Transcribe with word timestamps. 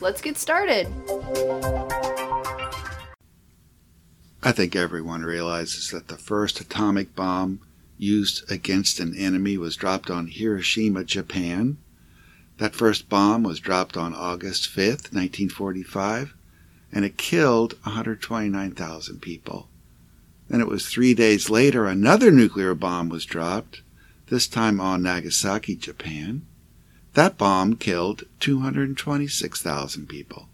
let's 0.00 0.20
get 0.20 0.36
started. 0.36 0.86
I 4.42 4.52
think 4.52 4.76
everyone 4.76 5.22
realizes 5.22 5.90
that 5.90 6.08
the 6.08 6.16
first 6.16 6.60
atomic 6.60 7.14
bomb 7.14 7.60
used 7.98 8.50
against 8.50 9.00
an 9.00 9.14
enemy 9.16 9.58
was 9.58 9.76
dropped 9.76 10.10
on 10.10 10.28
Hiroshima, 10.28 11.04
Japan. 11.04 11.78
That 12.58 12.74
first 12.74 13.08
bomb 13.08 13.42
was 13.42 13.60
dropped 13.60 13.96
on 13.96 14.14
August 14.14 14.70
5th, 14.70 15.12
1945, 15.12 16.34
and 16.92 17.04
it 17.04 17.18
killed 17.18 17.74
129,000 17.82 19.20
people. 19.20 19.68
Then 20.48 20.60
it 20.60 20.68
was 20.68 20.86
three 20.86 21.14
days 21.14 21.50
later 21.50 21.86
another 21.86 22.30
nuclear 22.30 22.74
bomb 22.74 23.08
was 23.08 23.24
dropped, 23.24 23.82
this 24.28 24.46
time 24.46 24.80
on 24.80 25.02
Nagasaki, 25.02 25.74
Japan. 25.74 26.46
That 27.14 27.38
bomb 27.38 27.76
killed 27.76 28.24
226,000 28.40 30.08
people. 30.08 30.48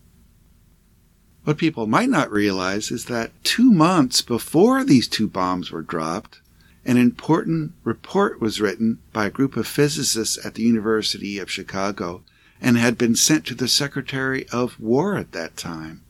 What 1.45 1.59
people 1.59 1.87
might 1.87 2.09
not 2.09 2.33
realize 2.33 2.91
is 2.91 3.05
that 3.07 3.33
two 3.45 3.71
months 3.71 4.23
before 4.23 4.83
these 4.83 5.07
two 5.07 5.29
bombs 5.29 5.71
were 5.71 5.83
dropped, 5.83 6.41
an 6.87 6.97
important 6.97 7.73
report 7.83 8.41
was 8.41 8.61
written 8.61 8.99
by 9.13 9.27
a 9.27 9.31
group 9.31 9.57
of 9.57 9.67
physicists 9.67 10.39
at 10.45 10.55
the 10.55 10.63
University 10.63 11.39
of 11.39 11.51
Chicago 11.51 12.23
and 12.61 12.79
had 12.79 12.97
been 12.97 13.15
sent 13.15 13.45
to 13.47 13.55
the 13.55 13.69
Secretary 13.69 14.49
of 14.49 14.81
War 14.81 15.17
at 15.17 15.33
that 15.33 15.57
time. 15.57 16.03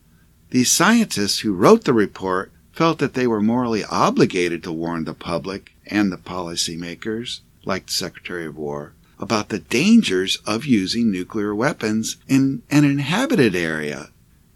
These 0.51 0.71
scientists 0.71 1.41
who 1.41 1.53
wrote 1.53 1.85
the 1.85 1.93
report 1.93 2.53
felt 2.73 2.99
that 2.99 3.15
they 3.15 3.27
were 3.27 3.41
morally 3.41 3.85
obligated 3.85 4.63
to 4.63 4.73
warn 4.73 5.05
the 5.05 5.15
public 5.15 5.73
and 5.87 6.13
the 6.13 6.17
policymakers, 6.17 7.41
like 7.65 7.87
the 7.87 7.93
Secretary 7.93 8.47
of 8.47 8.57
War, 8.57 8.93
about 9.25 9.49
the 9.49 9.59
dangers 9.59 10.37
of 10.45 10.67
using 10.67 11.11
nuclear 11.11 11.55
weapons 11.55 12.19
in 12.29 12.61
an 12.71 12.85
inhabited 12.85 13.57
area. 13.57 14.11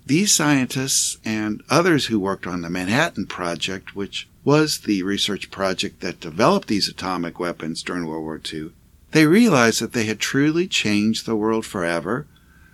These 0.04 0.34
scientists 0.34 1.16
and 1.24 1.62
others 1.70 2.06
who 2.06 2.20
worked 2.20 2.46
on 2.46 2.60
the 2.60 2.68
Manhattan 2.68 3.24
Project, 3.24 3.96
which 3.96 4.28
was 4.44 4.80
the 4.80 5.02
research 5.02 5.50
project 5.50 6.00
that 6.02 6.20
developed 6.20 6.68
these 6.68 6.86
atomic 6.86 7.40
weapons 7.40 7.82
during 7.82 8.06
World 8.06 8.24
War 8.24 8.38
II, 8.52 8.72
they 9.12 9.24
realized 9.24 9.80
that 9.80 9.94
they 9.94 10.04
had 10.04 10.20
truly 10.20 10.68
changed 10.68 11.24
the 11.24 11.34
world 11.34 11.64
forever 11.64 12.26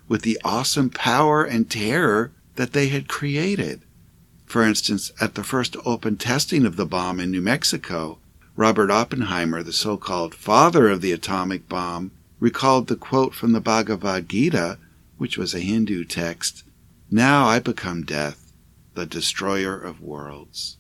with 0.09 0.23
the 0.23 0.41
awesome 0.43 0.91
power 0.91 1.45
and 1.45 1.71
terror 1.71 2.33
that 2.57 2.73
they 2.73 2.89
had 2.89 3.07
created. 3.07 3.83
For 4.47 4.65
instance, 4.65 5.13
at 5.21 5.37
the 5.37 5.45
first 5.45 5.77
open 5.85 6.17
testing 6.17 6.67
of 6.67 6.75
the 6.75 6.87
bomb 6.87 7.21
in 7.21 7.31
New 7.31 7.41
Mexico, 7.41 8.19
Robert 8.57 8.89
Oppenheimer, 8.89 9.65
the 9.65 9.73
so 9.73 9.97
called 9.97 10.33
father 10.33 10.89
of 10.89 11.01
the 11.01 11.11
atomic 11.11 11.69
bomb, 11.69 12.13
recalled 12.39 12.87
the 12.87 12.95
quote 12.95 13.35
from 13.35 13.51
the 13.51 13.61
Bhagavad 13.61 14.29
Gita, 14.29 14.79
which 15.19 15.37
was 15.37 15.55
a 15.55 15.61
Hindu 15.61 16.05
text 16.05 16.63
Now 17.11 17.47
I 17.47 17.59
become 17.59 18.05
death, 18.05 18.53
the 18.95 19.07
destroyer 19.07 19.77
of 19.77 20.01
worlds. 20.01 20.77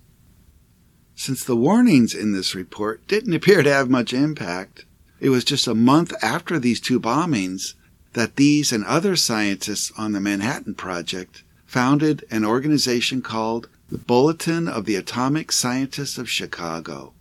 Since 1.17 1.42
the 1.42 1.57
warnings 1.57 2.14
in 2.14 2.30
this 2.30 2.55
report 2.55 3.05
didn't 3.08 3.34
appear 3.34 3.64
to 3.64 3.73
have 3.73 3.90
much 3.90 4.13
impact, 4.13 4.84
it 5.18 5.30
was 5.30 5.42
just 5.42 5.67
a 5.67 5.74
month 5.74 6.13
after 6.23 6.61
these 6.61 6.80
two 6.80 7.01
bombings 7.01 7.74
that 8.13 8.36
these 8.36 8.73
and 8.73 8.84
other 8.84 9.17
scientists 9.17 9.90
on 9.98 10.13
the 10.13 10.20
Manhattan 10.20 10.77
Project 10.77 11.42
founded 11.67 12.24
an 12.30 12.45
organization 12.45 13.20
called 13.20 13.68
the 13.89 13.98
Bulletin 13.98 14.68
of 14.68 14.84
the 14.84 14.95
Atomic 14.95 15.51
Scientists 15.51 16.18
of 16.18 16.30
Chicago 16.30 17.14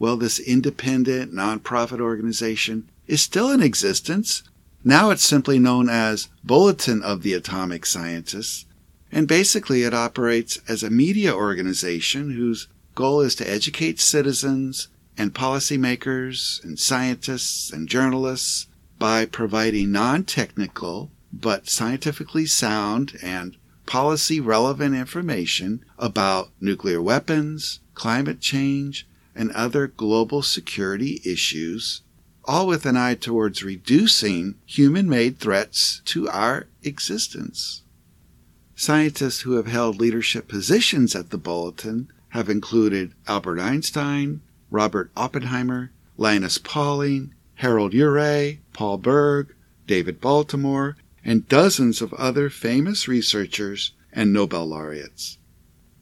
well, 0.00 0.16
this 0.16 0.40
independent 0.40 1.30
nonprofit 1.32 2.00
organization 2.00 2.88
is 3.06 3.20
still 3.20 3.52
in 3.52 3.62
existence. 3.62 4.42
Now 4.82 5.10
it's 5.10 5.22
simply 5.22 5.58
known 5.58 5.90
as 5.90 6.28
Bulletin 6.42 7.02
of 7.02 7.22
the 7.22 7.34
Atomic 7.34 7.84
Scientists, 7.84 8.64
and 9.12 9.28
basically 9.28 9.82
it 9.82 9.92
operates 9.92 10.58
as 10.66 10.82
a 10.82 10.88
media 10.88 11.34
organization 11.34 12.30
whose 12.30 12.66
goal 12.94 13.20
is 13.20 13.34
to 13.36 13.48
educate 13.48 14.00
citizens 14.00 14.88
and 15.18 15.34
policymakers 15.34 16.64
and 16.64 16.78
scientists 16.78 17.70
and 17.70 17.86
journalists 17.86 18.68
by 18.98 19.26
providing 19.26 19.92
non 19.92 20.24
technical 20.24 21.10
but 21.30 21.68
scientifically 21.68 22.46
sound 22.46 23.18
and 23.22 23.58
policy 23.84 24.40
relevant 24.40 24.94
information 24.94 25.84
about 25.98 26.48
nuclear 26.58 27.02
weapons, 27.02 27.80
climate 27.94 28.40
change, 28.40 29.06
and 29.34 29.50
other 29.52 29.86
global 29.86 30.42
security 30.42 31.20
issues, 31.24 32.02
all 32.44 32.66
with 32.66 32.86
an 32.86 32.96
eye 32.96 33.14
towards 33.14 33.62
reducing 33.62 34.56
human 34.66 35.08
made 35.08 35.38
threats 35.38 36.02
to 36.06 36.28
our 36.28 36.66
existence. 36.82 37.82
Scientists 38.74 39.40
who 39.40 39.52
have 39.52 39.66
held 39.66 40.00
leadership 40.00 40.48
positions 40.48 41.14
at 41.14 41.30
the 41.30 41.38
Bulletin 41.38 42.10
have 42.30 42.48
included 42.48 43.12
Albert 43.26 43.60
Einstein, 43.60 44.40
Robert 44.70 45.10
Oppenheimer, 45.16 45.90
Linus 46.16 46.58
Pauling, 46.58 47.34
Harold 47.56 47.92
Urey, 47.92 48.58
Paul 48.72 48.98
Berg, 48.98 49.54
David 49.86 50.20
Baltimore, 50.20 50.96
and 51.24 51.48
dozens 51.48 52.00
of 52.00 52.14
other 52.14 52.48
famous 52.48 53.06
researchers 53.06 53.92
and 54.12 54.32
Nobel 54.32 54.66
laureates. 54.66 55.38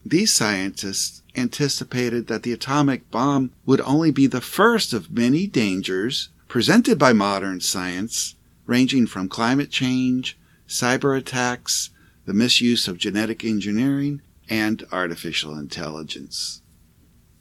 These 0.04 0.32
scientists 0.32 1.22
anticipated 1.38 2.26
that 2.26 2.42
the 2.42 2.52
atomic 2.52 3.10
bomb 3.10 3.52
would 3.64 3.80
only 3.82 4.10
be 4.10 4.26
the 4.26 4.40
first 4.40 4.92
of 4.92 5.10
many 5.10 5.46
dangers 5.46 6.28
presented 6.48 6.98
by 6.98 7.12
modern 7.12 7.60
science, 7.60 8.34
ranging 8.66 9.06
from 9.06 9.28
climate 9.28 9.70
change, 9.70 10.36
cyber 10.68 11.16
attacks, 11.16 11.90
the 12.26 12.34
misuse 12.34 12.88
of 12.88 12.98
genetic 12.98 13.44
engineering, 13.44 14.20
and 14.50 14.86
artificial 14.92 15.58
intelligence. 15.58 16.62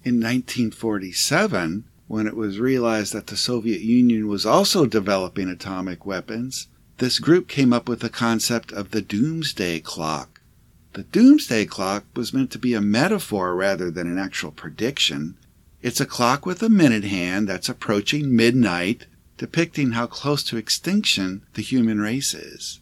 In 0.03 0.15
1947, 0.15 1.85
when 2.07 2.27
it 2.27 2.35
was 2.35 2.59
realized 2.59 3.13
that 3.13 3.27
the 3.27 3.35
Soviet 3.35 3.81
Union 3.81 4.27
was 4.27 4.45
also 4.45 4.85
developing 4.85 5.49
atomic 5.49 6.05
weapons, 6.05 6.67
this 6.99 7.19
group 7.19 7.47
came 7.47 7.73
up 7.73 7.89
with 7.89 7.99
the 7.99 8.09
concept 8.09 8.71
of 8.71 8.91
the 8.91 9.01
doomsday 9.01 9.79
clock. 9.79 10.36
The 10.93 11.03
doomsday 11.03 11.65
clock 11.65 12.05
was 12.15 12.33
meant 12.33 12.51
to 12.51 12.59
be 12.59 12.73
a 12.73 12.81
metaphor 12.81 13.55
rather 13.55 13.91
than 13.91 14.07
an 14.07 14.17
actual 14.17 14.51
prediction. 14.51 15.35
It's 15.81 16.01
a 16.01 16.05
clock 16.05 16.45
with 16.45 16.63
a 16.63 16.69
minute 16.69 17.03
hand 17.03 17.47
that's 17.47 17.69
approaching 17.69 18.35
midnight, 18.35 19.05
depicting 19.37 19.91
how 19.91 20.07
close 20.07 20.43
to 20.43 20.57
extinction 20.57 21.43
the 21.53 21.61
human 21.61 21.99
race 21.99 22.33
is. 22.33 22.79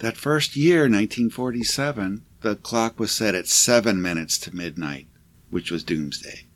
That 0.00 0.16
first 0.16 0.56
year, 0.56 0.80
1947, 0.80 2.24
the 2.42 2.56
clock 2.56 2.98
was 2.98 3.12
set 3.12 3.34
at 3.34 3.46
seven 3.46 4.02
minutes 4.02 4.36
to 4.38 4.54
midnight, 4.54 5.06
which 5.50 5.70
was 5.70 5.84
doomsday. 5.84 6.46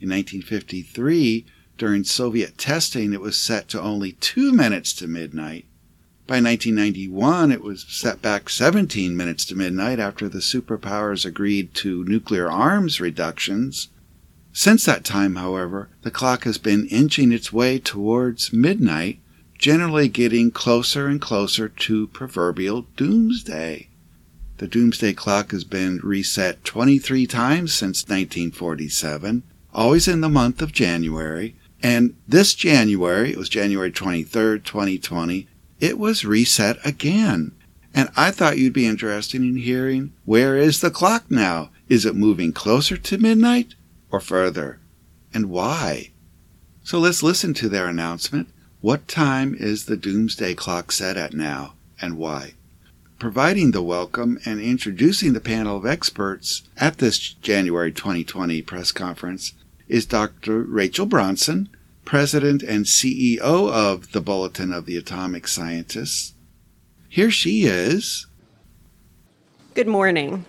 In 0.00 0.10
1953, 0.10 1.46
during 1.78 2.04
Soviet 2.04 2.58
testing, 2.58 3.12
it 3.12 3.20
was 3.20 3.38
set 3.38 3.68
to 3.68 3.80
only 3.80 4.12
two 4.12 4.52
minutes 4.52 4.92
to 4.94 5.06
midnight, 5.06 5.66
by 6.26 6.40
1991, 6.40 7.52
it 7.52 7.62
was 7.62 7.86
set 7.88 8.20
back 8.20 8.48
17 8.48 9.16
minutes 9.16 9.44
to 9.44 9.54
midnight 9.54 10.00
after 10.00 10.28
the 10.28 10.38
superpowers 10.38 11.24
agreed 11.24 11.72
to 11.74 12.04
nuclear 12.04 12.50
arms 12.50 13.00
reductions. 13.00 13.88
Since 14.52 14.86
that 14.86 15.04
time, 15.04 15.36
however, 15.36 15.88
the 16.02 16.10
clock 16.10 16.42
has 16.42 16.58
been 16.58 16.88
inching 16.88 17.30
its 17.30 17.52
way 17.52 17.78
towards 17.78 18.52
midnight, 18.52 19.20
generally 19.56 20.08
getting 20.08 20.50
closer 20.50 21.06
and 21.06 21.20
closer 21.20 21.68
to 21.68 22.08
proverbial 22.08 22.86
doomsday. 22.96 23.88
The 24.58 24.66
doomsday 24.66 25.12
clock 25.12 25.52
has 25.52 25.62
been 25.62 26.00
reset 26.02 26.64
23 26.64 27.26
times 27.28 27.72
since 27.72 28.02
1947, 28.02 29.44
always 29.72 30.08
in 30.08 30.22
the 30.22 30.28
month 30.28 30.60
of 30.60 30.72
January. 30.72 31.54
And 31.82 32.16
this 32.26 32.54
January, 32.54 33.30
it 33.30 33.38
was 33.38 33.48
January 33.48 33.92
23rd, 33.92 34.64
2020, 34.64 35.46
it 35.80 35.98
was 35.98 36.24
reset 36.24 36.78
again. 36.84 37.52
And 37.94 38.08
I 38.16 38.30
thought 38.30 38.58
you'd 38.58 38.72
be 38.72 38.86
interested 38.86 39.40
in 39.40 39.56
hearing 39.56 40.12
where 40.24 40.56
is 40.56 40.80
the 40.80 40.90
clock 40.90 41.30
now? 41.30 41.70
Is 41.88 42.04
it 42.04 42.14
moving 42.14 42.52
closer 42.52 42.96
to 42.96 43.18
midnight 43.18 43.74
or 44.10 44.20
further? 44.20 44.80
And 45.32 45.50
why? 45.50 46.10
So 46.82 46.98
let's 46.98 47.22
listen 47.22 47.54
to 47.54 47.68
their 47.68 47.88
announcement. 47.88 48.48
What 48.80 49.08
time 49.08 49.56
is 49.58 49.86
the 49.86 49.96
doomsday 49.96 50.54
clock 50.54 50.92
set 50.92 51.16
at 51.16 51.32
now 51.32 51.74
and 52.00 52.16
why? 52.18 52.54
providing 53.18 53.70
the 53.70 53.82
welcome 53.82 54.38
and 54.44 54.60
introducing 54.60 55.32
the 55.32 55.40
panel 55.40 55.78
of 55.78 55.86
experts 55.86 56.62
at 56.76 56.98
this 56.98 57.18
January 57.18 57.90
2020 57.90 58.60
press 58.62 58.92
conference 58.92 59.54
is 59.88 60.04
Dr. 60.04 60.62
Rachel 60.62 61.06
Bronson, 61.06 61.70
President 62.06 62.62
and 62.62 62.84
CEO 62.84 63.40
of 63.40 64.12
the 64.12 64.20
Bulletin 64.20 64.72
of 64.72 64.86
the 64.86 64.96
Atomic 64.96 65.48
Scientists. 65.48 66.34
Here 67.08 67.32
she 67.32 67.64
is. 67.64 68.28
Good 69.74 69.88
morning. 69.88 70.44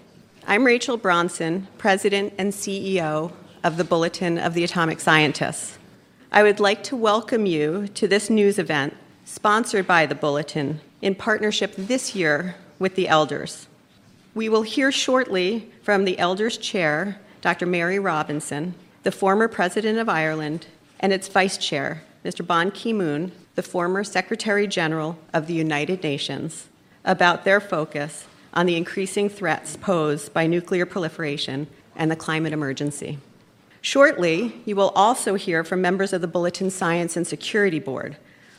I'm 0.46 0.64
Rachel 0.64 0.98
Bronson, 0.98 1.68
President 1.80 2.36
and 2.38 2.54
CEO 2.54 3.32
of 3.64 3.78
the 3.78 3.84
Bulletin 3.84 4.38
of 4.38 4.54
the 4.54 4.64
Atomic 4.64 5.00
Scientists. 5.00 5.80
I 6.32 6.44
would 6.44 6.60
like 6.60 6.84
to 6.84 6.96
welcome 6.96 7.48
you 7.48 7.88
to 7.88 8.08
this 8.08 8.30
news 8.30 8.60
event 8.60 8.96
sponsored 9.26 9.88
by 9.88 10.06
the 10.06 10.14
Bulletin 10.14 10.80
in 11.02 11.16
partnership 11.16 11.74
this 11.76 12.14
year 12.14 12.54
with 12.78 12.94
the 12.94 13.08
elders. 13.08 13.68
We 14.36 14.48
will 14.48 14.62
hear 14.62 14.92
shortly 14.92 15.72
from 15.82 16.06
the 16.06 16.20
elders 16.20 16.60
chair, 16.60 17.20
Dr. 17.42 17.66
Mary 17.66 17.98
Robinson, 17.98 18.76
the 19.02 19.12
former 19.12 19.48
president 19.48 19.98
of 19.98 20.08
Ireland, 20.08 20.68
and 21.00 21.14
its 21.14 21.28
vice 21.28 21.58
chair, 21.58 22.04
Mr. 22.24 22.46
Ban 22.46 22.72
Ki 22.72 22.94
moon, 22.94 23.32
the 23.56 23.64
former 23.64 24.04
Secretary 24.04 24.68
General 24.68 25.18
of 25.34 25.48
the 25.48 25.54
United 25.54 26.04
Nations, 26.04 26.68
about 27.06 27.46
their 27.46 27.60
focus 27.60 28.26
on 28.54 28.66
the 28.66 28.76
increasing 28.76 29.30
threats 29.30 29.78
posed 29.78 30.34
by 30.34 30.48
nuclear 30.48 30.86
proliferation 30.86 31.68
and 31.96 32.10
the 32.10 32.16
climate 32.16 32.54
emergency. 32.54 33.20
Shortly, 33.82 34.62
you 34.66 34.76
will 34.76 34.90
also 34.90 35.36
hear 35.36 35.64
from 35.64 35.82
members 35.82 36.12
of 36.12 36.22
the 36.22 36.28
Bulletin 36.28 36.70
Science 36.70 37.16
and 37.16 37.26
Security 37.26 37.80
Board, 37.80 38.18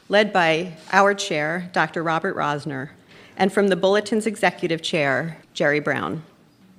led 0.09 0.33
by 0.33 0.75
our 0.93 1.15
chair, 1.15 1.69
Dr. 1.73 2.03
Robert 2.03 2.37
Rosner, 2.37 2.91
and 3.37 3.53
from 3.53 3.69
the 3.69 3.77
Bulletin's 3.77 4.27
executive 4.27 4.83
chair, 4.83 5.39
Jerry 5.53 5.81
Brown. 5.81 6.23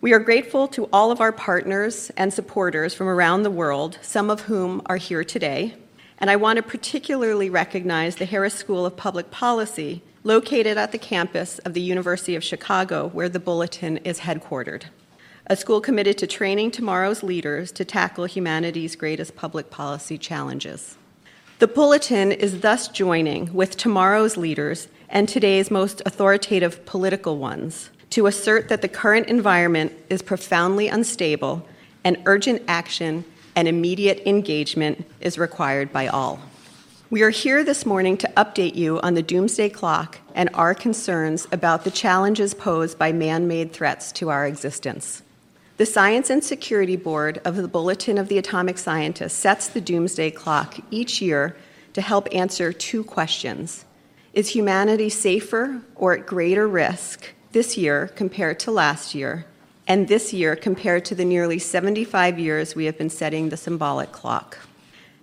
We 0.01 0.13
are 0.13 0.19
grateful 0.19 0.69
to 0.69 0.87
all 0.93 1.11
of 1.11 1.19
our 1.19 1.33
partners 1.33 2.09
and 2.15 2.33
supporters 2.33 2.93
from 2.93 3.09
around 3.09 3.43
the 3.43 3.51
world, 3.51 3.99
some 4.01 4.29
of 4.29 4.43
whom 4.43 4.81
are 4.85 4.95
here 4.95 5.25
today. 5.25 5.73
And 6.19 6.29
I 6.29 6.37
want 6.37 6.55
to 6.55 6.63
particularly 6.63 7.49
recognize 7.49 8.15
the 8.15 8.23
Harris 8.23 8.53
School 8.53 8.85
of 8.85 8.95
Public 8.95 9.29
Policy, 9.29 10.01
located 10.23 10.77
at 10.77 10.93
the 10.93 10.97
campus 10.97 11.59
of 11.59 11.73
the 11.73 11.81
University 11.81 12.33
of 12.37 12.45
Chicago, 12.45 13.09
where 13.09 13.27
the 13.27 13.41
Bulletin 13.41 13.97
is 13.97 14.21
headquartered. 14.21 14.83
A 15.47 15.57
school 15.57 15.81
committed 15.81 16.17
to 16.19 16.27
training 16.27 16.71
tomorrow's 16.71 17.21
leaders 17.21 17.69
to 17.73 17.83
tackle 17.83 18.23
humanity's 18.23 18.95
greatest 18.95 19.35
public 19.35 19.69
policy 19.69 20.17
challenges. 20.17 20.97
The 21.57 21.67
Bulletin 21.67 22.31
is 22.31 22.61
thus 22.61 22.87
joining 22.87 23.53
with 23.53 23.75
tomorrow's 23.75 24.37
leaders 24.37 24.87
and 25.09 25.27
today's 25.27 25.69
most 25.69 26.01
authoritative 26.05 26.85
political 26.85 27.37
ones 27.37 27.89
to 28.11 28.27
assert 28.27 28.69
that 28.69 28.81
the 28.81 28.87
current 28.87 29.27
environment 29.27 29.93
is 30.09 30.21
profoundly 30.21 30.87
unstable 30.87 31.65
and 32.03 32.17
urgent 32.25 32.61
action 32.67 33.23
and 33.55 33.67
immediate 33.67 34.21
engagement 34.25 35.05
is 35.19 35.37
required 35.37 35.91
by 35.91 36.07
all. 36.07 36.39
We 37.11 37.23
are 37.23 37.29
here 37.31 37.63
this 37.63 37.85
morning 37.85 38.17
to 38.17 38.31
update 38.37 38.75
you 38.75 38.99
on 39.01 39.15
the 39.15 39.23
doomsday 39.23 39.69
clock 39.69 40.19
and 40.35 40.49
our 40.53 40.75
concerns 40.75 41.47
about 41.51 41.83
the 41.83 41.91
challenges 41.91 42.53
posed 42.53 42.99
by 42.99 43.11
man 43.11 43.47
made 43.47 43.73
threats 43.73 44.11
to 44.13 44.29
our 44.29 44.45
existence. 44.45 45.23
The 45.77 45.85
Science 45.85 46.29
and 46.29 46.43
Security 46.43 46.95
Board 46.95 47.41
of 47.45 47.55
the 47.55 47.67
Bulletin 47.67 48.17
of 48.17 48.27
the 48.27 48.37
Atomic 48.37 48.77
Scientists 48.77 49.33
sets 49.33 49.67
the 49.67 49.81
doomsday 49.81 50.29
clock 50.29 50.77
each 50.91 51.21
year 51.21 51.55
to 51.93 52.01
help 52.01 52.27
answer 52.31 52.71
two 52.71 53.03
questions 53.03 53.85
Is 54.33 54.49
humanity 54.49 55.09
safer 55.09 55.81
or 55.95 56.13
at 56.13 56.27
greater 56.27 56.67
risk 56.67 57.33
this 57.51 57.77
year 57.77 58.07
compared 58.15 58.59
to 58.59 58.71
last 58.71 59.15
year, 59.15 59.45
and 59.87 60.07
this 60.07 60.33
year 60.33 60.55
compared 60.55 61.03
to 61.05 61.15
the 61.15 61.25
nearly 61.25 61.57
75 61.57 62.37
years 62.37 62.75
we 62.75 62.85
have 62.85 62.97
been 62.97 63.09
setting 63.09 63.49
the 63.49 63.57
symbolic 63.57 64.11
clock? 64.11 64.59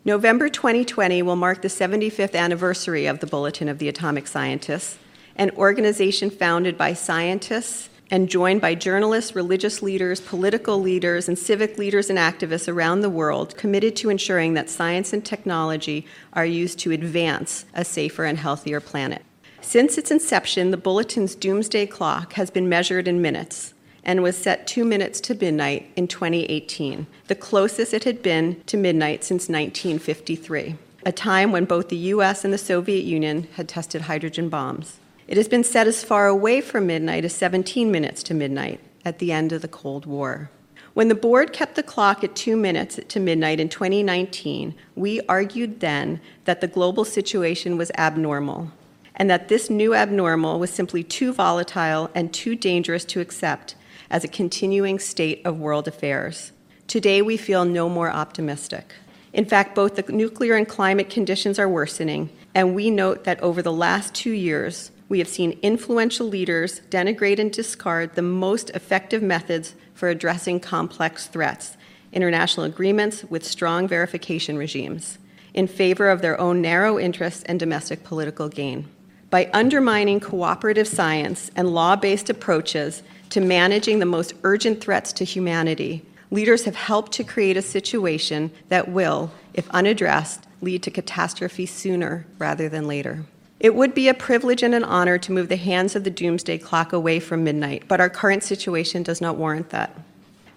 November 0.04 0.48
2020 0.48 1.22
will 1.22 1.36
mark 1.36 1.62
the 1.62 1.68
75th 1.68 2.34
anniversary 2.34 3.06
of 3.06 3.20
the 3.20 3.26
Bulletin 3.26 3.68
of 3.68 3.78
the 3.78 3.88
Atomic 3.88 4.26
Scientists, 4.26 4.98
an 5.36 5.50
organization 5.52 6.30
founded 6.30 6.78
by 6.78 6.94
scientists 6.94 7.88
and 8.10 8.28
joined 8.28 8.60
by 8.60 8.74
journalists, 8.74 9.34
religious 9.34 9.82
leaders, 9.82 10.20
political 10.20 10.80
leaders, 10.80 11.28
and 11.28 11.38
civic 11.38 11.76
leaders 11.76 12.08
and 12.08 12.18
activists 12.18 12.72
around 12.72 13.00
the 13.00 13.10
world 13.10 13.56
committed 13.56 13.96
to 13.96 14.10
ensuring 14.10 14.54
that 14.54 14.70
science 14.70 15.12
and 15.12 15.24
technology 15.24 16.06
are 16.32 16.46
used 16.46 16.78
to 16.78 16.92
advance 16.92 17.64
a 17.74 17.84
safer 17.84 18.24
and 18.24 18.38
healthier 18.38 18.80
planet. 18.80 19.25
Since 19.66 19.98
its 19.98 20.12
inception, 20.12 20.70
the 20.70 20.76
Bulletin's 20.76 21.34
doomsday 21.34 21.86
clock 21.86 22.34
has 22.34 22.50
been 22.50 22.68
measured 22.68 23.08
in 23.08 23.20
minutes 23.20 23.74
and 24.04 24.22
was 24.22 24.36
set 24.36 24.68
two 24.68 24.84
minutes 24.84 25.20
to 25.22 25.34
midnight 25.34 25.90
in 25.96 26.06
2018, 26.06 27.08
the 27.26 27.34
closest 27.34 27.92
it 27.92 28.04
had 28.04 28.22
been 28.22 28.62
to 28.66 28.76
midnight 28.76 29.24
since 29.24 29.48
1953, 29.48 30.76
a 31.04 31.10
time 31.10 31.50
when 31.50 31.64
both 31.64 31.88
the 31.88 31.96
US 31.96 32.44
and 32.44 32.54
the 32.54 32.58
Soviet 32.58 33.02
Union 33.02 33.48
had 33.56 33.68
tested 33.68 34.02
hydrogen 34.02 34.48
bombs. 34.48 35.00
It 35.26 35.36
has 35.36 35.48
been 35.48 35.64
set 35.64 35.88
as 35.88 36.04
far 36.04 36.28
away 36.28 36.60
from 36.60 36.86
midnight 36.86 37.24
as 37.24 37.34
17 37.34 37.90
minutes 37.90 38.22
to 38.22 38.34
midnight 38.34 38.78
at 39.04 39.18
the 39.18 39.32
end 39.32 39.50
of 39.50 39.62
the 39.62 39.68
Cold 39.68 40.06
War. 40.06 40.48
When 40.94 41.08
the 41.08 41.16
board 41.16 41.52
kept 41.52 41.74
the 41.74 41.82
clock 41.82 42.22
at 42.22 42.36
two 42.36 42.56
minutes 42.56 43.00
to 43.08 43.18
midnight 43.18 43.58
in 43.58 43.68
2019, 43.68 44.76
we 44.94 45.20
argued 45.22 45.80
then 45.80 46.20
that 46.44 46.60
the 46.60 46.68
global 46.68 47.04
situation 47.04 47.76
was 47.76 47.90
abnormal 47.98 48.70
and 49.16 49.30
that 49.30 49.48
this 49.48 49.70
new 49.70 49.94
abnormal 49.94 50.58
was 50.58 50.70
simply 50.70 51.02
too 51.02 51.32
volatile 51.32 52.10
and 52.14 52.32
too 52.32 52.54
dangerous 52.54 53.04
to 53.06 53.20
accept 53.20 53.74
as 54.10 54.22
a 54.22 54.28
continuing 54.28 54.98
state 54.98 55.40
of 55.44 55.58
world 55.58 55.88
affairs. 55.88 56.52
Today, 56.86 57.22
we 57.22 57.36
feel 57.36 57.64
no 57.64 57.88
more 57.88 58.10
optimistic. 58.10 58.92
In 59.32 59.44
fact, 59.44 59.74
both 59.74 59.96
the 59.96 60.12
nuclear 60.12 60.54
and 60.54 60.68
climate 60.68 61.10
conditions 61.10 61.58
are 61.58 61.68
worsening, 61.68 62.30
and 62.54 62.74
we 62.74 62.90
note 62.90 63.24
that 63.24 63.42
over 63.42 63.60
the 63.60 63.72
last 63.72 64.14
two 64.14 64.30
years, 64.30 64.90
we 65.08 65.18
have 65.18 65.28
seen 65.28 65.58
influential 65.62 66.26
leaders 66.26 66.80
denigrate 66.90 67.38
and 67.38 67.52
discard 67.52 68.14
the 68.14 68.22
most 68.22 68.70
effective 68.70 69.22
methods 69.22 69.74
for 69.94 70.08
addressing 70.08 70.60
complex 70.60 71.26
threats, 71.26 71.76
international 72.12 72.66
agreements 72.66 73.24
with 73.24 73.44
strong 73.44 73.86
verification 73.86 74.56
regimes, 74.56 75.18
in 75.54 75.66
favor 75.66 76.08
of 76.08 76.22
their 76.22 76.40
own 76.40 76.60
narrow 76.60 76.98
interests 76.98 77.42
and 77.44 77.58
domestic 77.58 78.04
political 78.04 78.48
gain. 78.48 78.88
By 79.28 79.50
undermining 79.52 80.20
cooperative 80.20 80.86
science 80.86 81.50
and 81.56 81.74
law 81.74 81.96
based 81.96 82.30
approaches 82.30 83.02
to 83.30 83.40
managing 83.40 83.98
the 83.98 84.06
most 84.06 84.34
urgent 84.44 84.80
threats 84.80 85.12
to 85.14 85.24
humanity, 85.24 86.04
leaders 86.30 86.64
have 86.64 86.76
helped 86.76 87.12
to 87.12 87.24
create 87.24 87.56
a 87.56 87.62
situation 87.62 88.52
that 88.68 88.88
will, 88.88 89.32
if 89.52 89.68
unaddressed, 89.70 90.46
lead 90.62 90.82
to 90.84 90.92
catastrophe 90.92 91.66
sooner 91.66 92.24
rather 92.38 92.68
than 92.68 92.86
later. 92.86 93.24
It 93.58 93.74
would 93.74 93.94
be 93.94 94.08
a 94.08 94.14
privilege 94.14 94.62
and 94.62 94.74
an 94.74 94.84
honor 94.84 95.18
to 95.18 95.32
move 95.32 95.48
the 95.48 95.56
hands 95.56 95.96
of 95.96 96.04
the 96.04 96.10
doomsday 96.10 96.58
clock 96.58 96.92
away 96.92 97.18
from 97.18 97.42
midnight, 97.42 97.84
but 97.88 98.00
our 98.00 98.10
current 98.10 98.44
situation 98.44 99.02
does 99.02 99.20
not 99.20 99.36
warrant 99.36 99.70
that. 99.70 99.98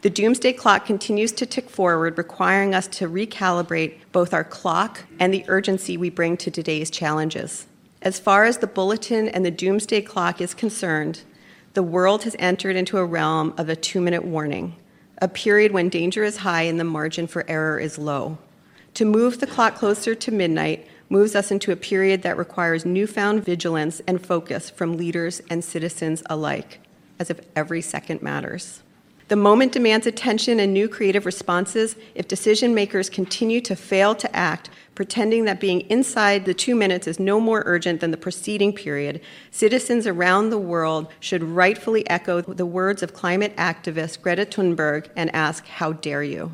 The 0.02 0.10
doomsday 0.10 0.54
clock 0.54 0.86
continues 0.86 1.32
to 1.34 1.46
tick 1.46 1.70
forward, 1.70 2.18
requiring 2.18 2.76
us 2.76 2.88
to 2.88 3.10
recalibrate 3.10 3.96
both 4.12 4.34
our 4.34 4.44
clock 4.44 5.06
and 5.20 5.34
the 5.34 5.44
urgency 5.48 5.98
we 5.98 6.10
bring 6.10 6.38
to 6.38 6.52
today's 6.52 6.90
challenges. 6.90 7.66
As 8.02 8.18
far 8.20 8.46
as 8.46 8.60
the 8.60 8.68
bulletin 8.68 9.28
and 9.28 9.46
the 9.46 9.52
doomsday 9.52 10.02
clock 10.02 10.40
is 10.40 10.54
concerned, 10.54 11.24
the 11.74 11.84
world 11.84 12.24
has 12.24 12.36
entered 12.40 12.78
into 12.78 12.98
a 12.98 13.06
realm 13.06 13.54
of 13.58 13.68
a 13.68 13.76
two 13.76 14.00
minute 14.00 14.24
warning, 14.24 14.76
a 15.22 15.28
period 15.28 15.74
when 15.74 15.90
danger 15.90 16.24
is 16.24 16.38
high 16.38 16.62
and 16.64 16.80
the 16.80 16.86
margin 16.86 17.28
for 17.28 17.46
error 17.50 17.78
is 17.78 17.98
low. 17.98 18.38
To 18.94 19.06
move 19.06 19.40
the 19.40 19.48
clock 19.48 19.76
closer 19.76 20.16
to 20.16 20.32
midnight 20.32 20.88
moves 21.10 21.36
us 21.36 21.52
into 21.52 21.72
a 21.72 21.76
period 21.76 22.22
that 22.22 22.38
requires 22.38 22.86
newfound 22.86 23.44
vigilance 23.44 24.02
and 24.08 24.26
focus 24.26 24.70
from 24.70 24.96
leaders 24.96 25.42
and 25.50 25.64
citizens 25.64 26.24
alike, 26.30 26.80
as 27.20 27.30
if 27.30 27.42
every 27.56 27.82
second 27.82 28.22
matters. 28.22 28.82
The 29.30 29.36
moment 29.36 29.74
demands 29.74 30.08
attention 30.08 30.60
and 30.60 30.74
new 30.74 30.90
creative 30.90 31.24
responses 31.24 31.96
if 32.16 32.28
decision 32.28 32.74
makers 32.74 33.12
continue 33.12 33.62
to 33.62 33.76
fail 33.76 34.16
to 34.16 34.36
act, 34.36 34.72
pretending 34.96 35.46
that 35.46 35.60
being 35.60 35.82
inside 35.82 36.46
the 36.46 36.54
two 36.56 36.74
minutes 36.74 37.06
is 37.06 37.20
no 37.20 37.40
more 37.40 37.62
urgent 37.68 38.02
than 38.02 38.10
the 38.10 38.18
preceding 38.18 38.74
period. 38.74 39.22
Citizens 39.52 40.08
around 40.08 40.50
the 40.50 40.58
world 40.58 41.14
should 41.20 41.44
rightfully 41.44 42.10
echo 42.10 42.42
the 42.42 42.66
words 42.66 43.04
of 43.04 43.14
climate 43.14 43.56
activist 43.56 44.20
Greta 44.24 44.48
Thunberg 44.48 45.10
and 45.16 45.34
ask, 45.36 45.68
How 45.68 45.94
dare 45.94 46.24
you? 46.24 46.54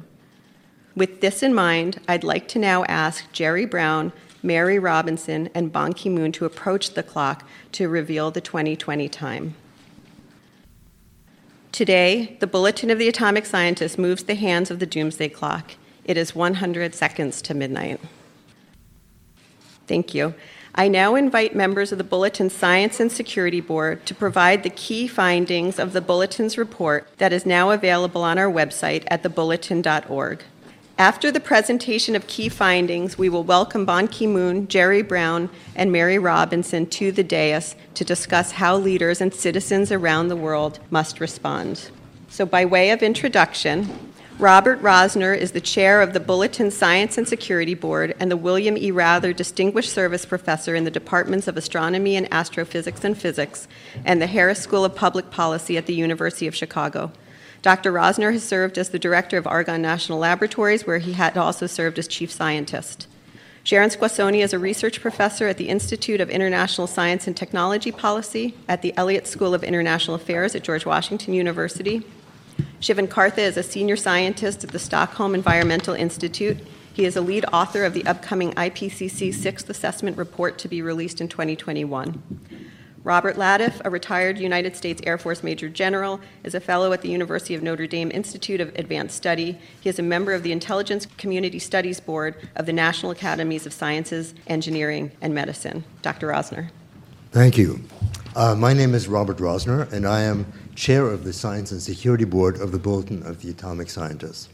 With 0.97 1.21
this 1.21 1.41
in 1.41 1.53
mind, 1.53 2.01
I'd 2.09 2.25
like 2.25 2.49
to 2.49 2.59
now 2.59 2.83
ask 2.89 3.31
Jerry 3.31 3.65
Brown, 3.65 4.11
Mary 4.43 4.79
Robinson, 4.79 5.49
and 5.55 5.71
Ban 5.71 5.93
Ki 5.93 6.09
moon 6.09 6.33
to 6.33 6.43
approach 6.43 6.93
the 6.93 7.03
clock 7.03 7.47
to 7.71 7.87
reveal 7.87 8.31
the 8.31 8.41
2020 8.41 9.07
time. 9.07 9.55
Today, 11.75 12.37
the 12.39 12.47
Bulletin 12.47 12.89
of 12.89 12.99
the 12.99 13.09
Atomic 13.09 13.45
Scientist 13.45 13.97
moves 13.97 14.23
the 14.23 14.35
hands 14.35 14.71
of 14.71 14.79
the 14.79 14.85
doomsday 14.85 15.27
clock. 15.27 15.73
It 16.05 16.15
is 16.15 16.33
100 16.33 16.95
seconds 16.95 17.41
to 17.41 17.53
midnight. 17.53 17.99
Thank 19.85 20.13
you. 20.13 20.35
I 20.73 20.87
now 20.87 21.15
invite 21.15 21.53
members 21.53 21.91
of 21.91 21.97
the 21.97 22.05
Bulletin 22.05 22.49
Science 22.49 23.01
and 23.01 23.11
Security 23.11 23.59
Board 23.59 24.05
to 24.05 24.15
provide 24.15 24.63
the 24.63 24.69
key 24.69 25.05
findings 25.05 25.77
of 25.77 25.91
the 25.91 25.99
Bulletin's 25.99 26.57
report 26.57 27.09
that 27.17 27.33
is 27.33 27.45
now 27.45 27.71
available 27.71 28.23
on 28.23 28.37
our 28.37 28.49
website 28.49 29.03
at 29.07 29.23
thebulletin.org. 29.23 30.43
After 30.97 31.29
the 31.29 31.41
presentation 31.41 32.15
of 32.15 32.25
key 32.25 32.47
findings, 32.47 33.17
we 33.17 33.27
will 33.27 33.43
welcome 33.43 33.85
Ban 33.85 34.07
Ki 34.07 34.27
moon, 34.27 34.69
Jerry 34.69 35.01
Brown, 35.01 35.49
and 35.75 35.91
Mary 35.91 36.17
Robinson 36.17 36.85
to 36.85 37.11
the 37.11 37.23
dais 37.23 37.75
to 37.95 38.05
discuss 38.05 38.53
how 38.53 38.77
leaders 38.77 39.19
and 39.19 39.33
citizens 39.33 39.91
around 39.91 40.29
the 40.29 40.37
world 40.37 40.79
must 40.89 41.19
respond. 41.19 41.91
So, 42.29 42.45
by 42.45 42.63
way 42.63 42.91
of 42.91 43.03
introduction, 43.03 44.13
Robert 44.39 44.81
Rosner 44.81 45.37
is 45.37 45.51
the 45.51 45.59
chair 45.59 46.01
of 46.01 46.13
the 46.13 46.21
Bulletin 46.21 46.71
Science 46.71 47.17
and 47.17 47.27
Security 47.27 47.73
Board 47.73 48.15
and 48.17 48.31
the 48.31 48.37
William 48.37 48.77
E. 48.77 48.89
Wrather 48.89 49.33
Distinguished 49.33 49.91
Service 49.91 50.25
Professor 50.25 50.75
in 50.75 50.85
the 50.85 50.91
Departments 50.91 51.49
of 51.49 51.57
Astronomy 51.57 52.15
and 52.15 52.33
Astrophysics 52.33 53.03
and 53.03 53.17
Physics 53.17 53.67
and 54.05 54.21
the 54.21 54.27
Harris 54.27 54.61
School 54.61 54.85
of 54.85 54.95
Public 54.95 55.29
Policy 55.29 55.75
at 55.75 55.87
the 55.87 55.93
University 55.93 56.47
of 56.47 56.55
Chicago. 56.55 57.11
Dr. 57.65 57.91
Rosner 57.91 58.31
has 58.31 58.43
served 58.43 58.77
as 58.77 58.89
the 58.89 58.99
director 58.99 59.39
of 59.39 59.47
Argonne 59.47 59.81
National 59.81 60.19
Laboratories, 60.19 60.85
where 60.85 60.99
he 60.99 61.13
had 61.13 61.35
also 61.35 61.65
served 61.65 61.97
as 61.97 62.07
chief 62.07 62.31
scientist. 62.31 63.07
Sharon 63.63 63.89
Squassoni 63.89 64.43
is 64.43 64.53
a 64.53 64.59
research 64.59 65.01
professor 65.01 65.47
at 65.47 65.57
the 65.57 65.69
Institute 65.69 66.21
of 66.21 66.29
International 66.29 66.85
Science 66.85 67.25
and 67.25 67.35
Technology 67.35 67.91
Policy 67.91 68.53
at 68.67 68.83
the 68.83 68.95
Elliott 68.95 69.25
School 69.25 69.55
of 69.55 69.63
International 69.63 70.15
Affairs 70.15 70.53
at 70.53 70.61
George 70.61 70.85
Washington 70.85 71.33
University. 71.33 72.03
Sivan 72.81 73.07
Kartha 73.07 73.39
is 73.39 73.57
a 73.57 73.63
senior 73.63 73.95
scientist 73.95 74.63
at 74.63 74.69
the 74.69 74.77
Stockholm 74.77 75.33
Environmental 75.33 75.95
Institute. 75.95 76.59
He 76.93 77.05
is 77.05 77.15
a 77.15 77.21
lead 77.21 77.45
author 77.51 77.83
of 77.83 77.95
the 77.95 78.05
upcoming 78.05 78.53
IPCC 78.53 79.33
Sixth 79.33 79.67
Assessment 79.71 80.19
Report 80.19 80.59
to 80.59 80.67
be 80.67 80.83
released 80.83 81.19
in 81.19 81.29
2021. 81.29 82.21
Robert 83.05 83.35
Latiff, 83.35 83.79
a 83.85 83.89
retired 83.91 84.39
United 84.39 84.75
States 84.75 84.99
Air 85.05 85.19
Force 85.19 85.43
Major 85.43 85.69
General, 85.69 86.19
is 86.43 86.55
a 86.55 86.59
fellow 86.59 86.91
at 86.91 87.03
the 87.03 87.07
University 87.07 87.53
of 87.53 87.61
Notre 87.61 87.85
Dame 87.85 88.09
Institute 88.09 88.59
of 88.59 88.73
Advanced 88.79 89.15
Study. 89.15 89.59
He 89.79 89.89
is 89.89 89.99
a 89.99 90.01
member 90.01 90.33
of 90.33 90.41
the 90.41 90.51
Intelligence 90.51 91.05
Community 91.15 91.59
Studies 91.59 91.99
Board 91.99 92.49
of 92.55 92.65
the 92.65 92.73
National 92.73 93.11
Academies 93.11 93.67
of 93.67 93.73
Sciences, 93.73 94.33
Engineering, 94.47 95.11
and 95.21 95.35
Medicine. 95.35 95.83
Dr. 96.01 96.29
Rosner. 96.29 96.71
Thank 97.31 97.59
you. 97.59 97.79
Uh, 98.35 98.55
my 98.55 98.73
name 98.73 98.95
is 98.95 99.07
Robert 99.07 99.37
Rosner, 99.37 99.91
and 99.93 100.07
I 100.07 100.21
am 100.21 100.51
chair 100.73 101.05
of 101.05 101.25
the 101.25 101.31
Science 101.31 101.71
and 101.71 101.79
Security 101.83 102.25
Board 102.25 102.59
of 102.59 102.71
the 102.71 102.79
Bulletin 102.79 103.21
of 103.21 103.43
the 103.43 103.51
Atomic 103.51 103.91
Scientists. 103.91 104.49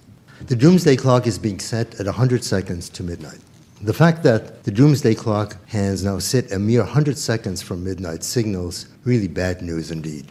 The 0.47 0.57
doomsday 0.57 0.97
clock 0.97 1.25
is 1.25 1.39
being 1.39 1.59
set 1.59 1.97
at 2.01 2.05
100 2.05 2.43
seconds 2.43 2.89
to 2.89 3.03
midnight. 3.03 3.39
The 3.83 3.93
fact 3.95 4.21
that 4.21 4.63
the 4.63 4.69
doomsday 4.69 5.15
clock 5.15 5.57
hands 5.67 6.03
now 6.03 6.19
sit 6.19 6.51
a 6.51 6.59
mere 6.59 6.81
100 6.81 7.17
seconds 7.17 7.63
from 7.63 7.83
midnight 7.83 8.23
signals 8.23 8.85
really 9.05 9.27
bad 9.27 9.63
news 9.63 9.89
indeed. 9.89 10.27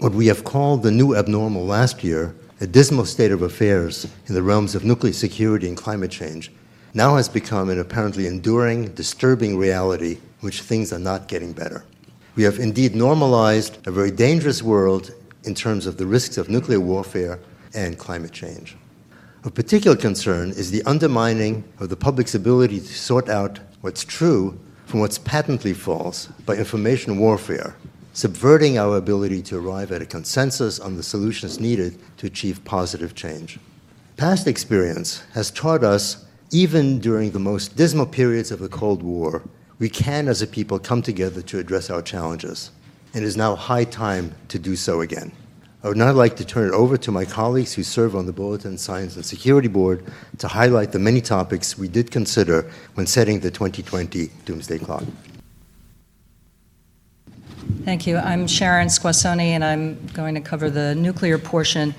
What 0.00 0.12
we 0.12 0.26
have 0.26 0.44
called 0.44 0.82
the 0.82 0.90
new 0.90 1.16
abnormal 1.16 1.64
last 1.64 2.04
year, 2.04 2.36
a 2.60 2.66
dismal 2.66 3.06
state 3.06 3.32
of 3.32 3.40
affairs 3.40 4.06
in 4.26 4.34
the 4.34 4.42
realms 4.42 4.74
of 4.74 4.84
nuclear 4.84 5.14
security 5.14 5.66
and 5.66 5.78
climate 5.78 6.10
change, 6.10 6.52
now 6.92 7.16
has 7.16 7.26
become 7.26 7.70
an 7.70 7.78
apparently 7.78 8.26
enduring, 8.26 8.88
disturbing 8.88 9.56
reality 9.56 10.12
in 10.16 10.40
which 10.40 10.60
things 10.60 10.92
are 10.92 10.98
not 10.98 11.26
getting 11.26 11.54
better. 11.54 11.86
We 12.36 12.42
have 12.42 12.58
indeed 12.58 12.94
normalized 12.94 13.78
a 13.86 13.92
very 13.92 14.10
dangerous 14.10 14.62
world 14.62 15.14
in 15.44 15.54
terms 15.54 15.86
of 15.86 15.96
the 15.96 16.06
risks 16.06 16.36
of 16.36 16.50
nuclear 16.50 16.80
warfare 16.80 17.40
and 17.72 17.98
climate 17.98 18.32
change. 18.32 18.76
Of 19.44 19.54
particular 19.54 19.94
concern 19.94 20.52
is 20.52 20.70
the 20.70 20.82
undermining 20.84 21.64
of 21.78 21.90
the 21.90 21.96
public's 21.96 22.34
ability 22.34 22.80
to 22.80 22.94
sort 22.94 23.28
out 23.28 23.60
what's 23.82 24.02
true 24.02 24.58
from 24.86 25.00
what's 25.00 25.18
patently 25.18 25.74
false 25.74 26.28
by 26.46 26.56
information 26.56 27.18
warfare, 27.18 27.76
subverting 28.14 28.78
our 28.78 28.96
ability 28.96 29.42
to 29.42 29.58
arrive 29.58 29.92
at 29.92 30.00
a 30.00 30.06
consensus 30.06 30.80
on 30.80 30.96
the 30.96 31.02
solutions 31.02 31.60
needed 31.60 31.98
to 32.16 32.26
achieve 32.26 32.64
positive 32.64 33.14
change. 33.14 33.58
Past 34.16 34.46
experience 34.46 35.22
has 35.34 35.50
taught 35.50 35.84
us, 35.84 36.24
even 36.50 36.98
during 36.98 37.32
the 37.32 37.38
most 37.38 37.76
dismal 37.76 38.06
periods 38.06 38.50
of 38.50 38.60
the 38.60 38.68
Cold 38.70 39.02
War, 39.02 39.42
we 39.78 39.90
can, 39.90 40.26
as 40.26 40.40
a 40.40 40.46
people, 40.46 40.78
come 40.78 41.02
together 41.02 41.42
to 41.42 41.58
address 41.58 41.90
our 41.90 42.00
challenges. 42.00 42.70
And 43.12 43.22
it 43.22 43.26
is 43.26 43.36
now 43.36 43.56
high 43.56 43.84
time 43.84 44.34
to 44.48 44.58
do 44.58 44.74
so 44.74 45.02
again. 45.02 45.32
I 45.84 45.88
would 45.88 45.98
now 45.98 46.12
like 46.12 46.36
to 46.36 46.46
turn 46.46 46.66
it 46.66 46.72
over 46.72 46.96
to 46.96 47.12
my 47.12 47.26
colleagues 47.26 47.74
who 47.74 47.82
serve 47.82 48.16
on 48.16 48.24
the 48.24 48.32
Bulletin 48.32 48.78
Science 48.78 49.16
and 49.16 49.26
Security 49.26 49.68
Board 49.68 50.02
to 50.38 50.48
highlight 50.48 50.92
the 50.92 50.98
many 50.98 51.20
topics 51.20 51.76
we 51.76 51.88
did 51.88 52.10
consider 52.10 52.70
when 52.94 53.06
setting 53.06 53.40
the 53.40 53.50
2020 53.50 54.30
Doomsday 54.46 54.78
Clock. 54.78 55.04
Thank 57.84 58.06
you. 58.06 58.16
I'm 58.16 58.46
Sharon 58.46 58.88
Squassoni, 58.88 59.48
and 59.48 59.62
I'm 59.62 60.06
going 60.14 60.34
to 60.36 60.40
cover 60.40 60.70
the 60.70 60.94
nuclear 60.94 61.36
portion. 61.36 61.94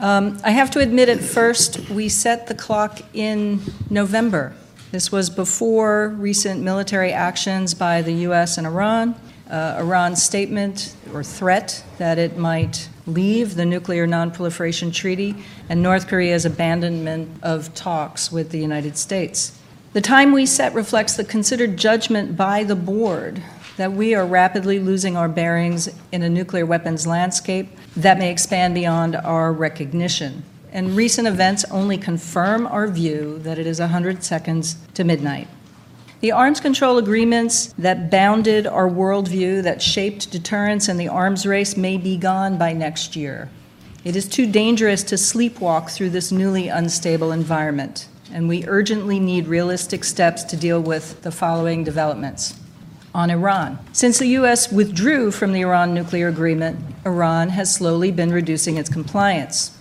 Um, 0.00 0.38
I 0.44 0.50
have 0.50 0.70
to 0.72 0.80
admit, 0.80 1.08
at 1.08 1.20
first, 1.20 1.88
we 1.88 2.10
set 2.10 2.46
the 2.46 2.54
clock 2.54 3.00
in 3.14 3.62
November. 3.88 4.52
This 4.90 5.10
was 5.10 5.30
before 5.30 6.08
recent 6.08 6.60
military 6.60 7.14
actions 7.14 7.72
by 7.72 8.02
the 8.02 8.12
U.S. 8.28 8.58
and 8.58 8.66
Iran, 8.66 9.18
uh, 9.48 9.76
Iran's 9.78 10.22
statement 10.22 10.94
or 11.14 11.24
threat 11.24 11.82
that 11.96 12.18
it 12.18 12.36
might 12.36 12.90
leave 13.12 13.54
the 13.54 13.64
Nuclear 13.64 14.06
Nonproliferation 14.06 14.92
Treaty, 14.92 15.34
and 15.68 15.82
North 15.82 16.08
Korea's 16.08 16.44
abandonment 16.44 17.30
of 17.42 17.74
talks 17.74 18.30
with 18.30 18.50
the 18.50 18.58
United 18.58 18.96
States. 18.96 19.58
The 19.92 20.00
time 20.00 20.32
we 20.32 20.46
set 20.46 20.72
reflects 20.74 21.16
the 21.16 21.24
considered 21.24 21.76
judgment 21.76 22.36
by 22.36 22.64
the 22.64 22.76
board 22.76 23.42
that 23.76 23.92
we 23.92 24.14
are 24.14 24.26
rapidly 24.26 24.78
losing 24.78 25.16
our 25.16 25.28
bearings 25.28 25.88
in 26.12 26.22
a 26.22 26.28
nuclear 26.28 26.66
weapons 26.66 27.06
landscape 27.06 27.68
that 27.96 28.18
may 28.18 28.30
expand 28.30 28.74
beyond 28.74 29.16
our 29.16 29.52
recognition. 29.52 30.44
And 30.72 30.96
recent 30.96 31.26
events 31.26 31.64
only 31.70 31.98
confirm 31.98 32.66
our 32.66 32.86
view 32.86 33.38
that 33.40 33.58
it 33.58 33.66
is 33.66 33.80
100 33.80 34.22
seconds 34.22 34.76
to 34.94 35.02
midnight. 35.02 35.48
The 36.20 36.32
arms 36.32 36.60
control 36.60 36.98
agreements 36.98 37.72
that 37.78 38.10
bounded 38.10 38.66
our 38.66 38.90
worldview, 38.90 39.62
that 39.62 39.80
shaped 39.80 40.30
deterrence 40.30 40.86
and 40.86 41.00
the 41.00 41.08
arms 41.08 41.46
race, 41.46 41.78
may 41.78 41.96
be 41.96 42.18
gone 42.18 42.58
by 42.58 42.74
next 42.74 43.16
year. 43.16 43.48
It 44.04 44.14
is 44.14 44.28
too 44.28 44.50
dangerous 44.50 45.02
to 45.04 45.14
sleepwalk 45.14 45.90
through 45.90 46.10
this 46.10 46.30
newly 46.30 46.68
unstable 46.68 47.32
environment, 47.32 48.06
and 48.30 48.50
we 48.50 48.66
urgently 48.66 49.18
need 49.18 49.46
realistic 49.46 50.04
steps 50.04 50.44
to 50.44 50.58
deal 50.58 50.78
with 50.78 51.22
the 51.22 51.32
following 51.32 51.84
developments. 51.84 52.54
On 53.14 53.30
Iran. 53.30 53.78
Since 53.92 54.18
the 54.18 54.28
U.S. 54.28 54.70
withdrew 54.70 55.30
from 55.30 55.54
the 55.54 55.62
Iran 55.62 55.94
nuclear 55.94 56.28
agreement, 56.28 56.78
Iran 57.06 57.48
has 57.48 57.74
slowly 57.74 58.12
been 58.12 58.30
reducing 58.30 58.76
its 58.76 58.90
compliance. 58.90 59.76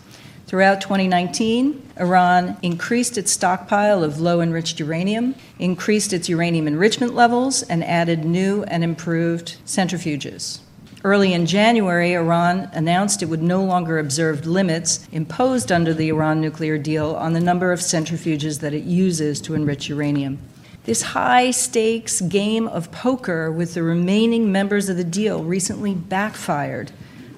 Throughout 0.50 0.82
2019, 0.82 1.91
Iran 2.00 2.58
increased 2.63 3.20
its 3.20 3.32
stockpile 3.32 4.03
of 4.03 4.20
low 4.20 4.41
enriched 4.41 4.79
uranium, 4.79 5.36
increased 5.60 6.12
its 6.12 6.27
uranium 6.27 6.68
enrichment 6.68 7.13
levels, 7.13 7.62
and 7.62 7.84
added 7.84 8.25
new 8.25 8.63
and 8.63 8.84
improved 8.84 9.58
centrifuges. 9.68 10.62
Early 11.03 11.34
in 11.34 11.46
January, 11.46 12.13
Iran 12.13 12.68
announced 12.74 13.22
it 13.22 13.27
would 13.27 13.44
no 13.44 13.63
longer 13.63 14.00
observe 14.00 14.48
limits 14.48 15.08
imposed 15.12 15.72
under 15.72 15.94
the 15.94 16.10
Iran 16.10 16.41
nuclear 16.41 16.79
deal 16.79 17.13
on 17.13 17.34
the 17.34 17.39
number 17.39 17.72
of 17.72 17.79
centrifuges 17.79 18.60
that 18.62 18.74
it 18.74 18.86
uses 18.86 19.39
to 19.41 19.53
enrich 19.53 19.88
uranium. 19.88 20.39
This 20.86 21.03
high 21.03 21.51
stakes 21.51 22.22
game 22.22 22.68
of 22.68 22.91
poker 22.91 23.51
with 23.51 23.75
the 23.75 23.84
remaining 23.84 24.51
members 24.51 24.89
of 24.89 24.98
the 24.98 25.03
deal 25.03 25.44
recently 25.44 25.94
backfired 25.94 26.91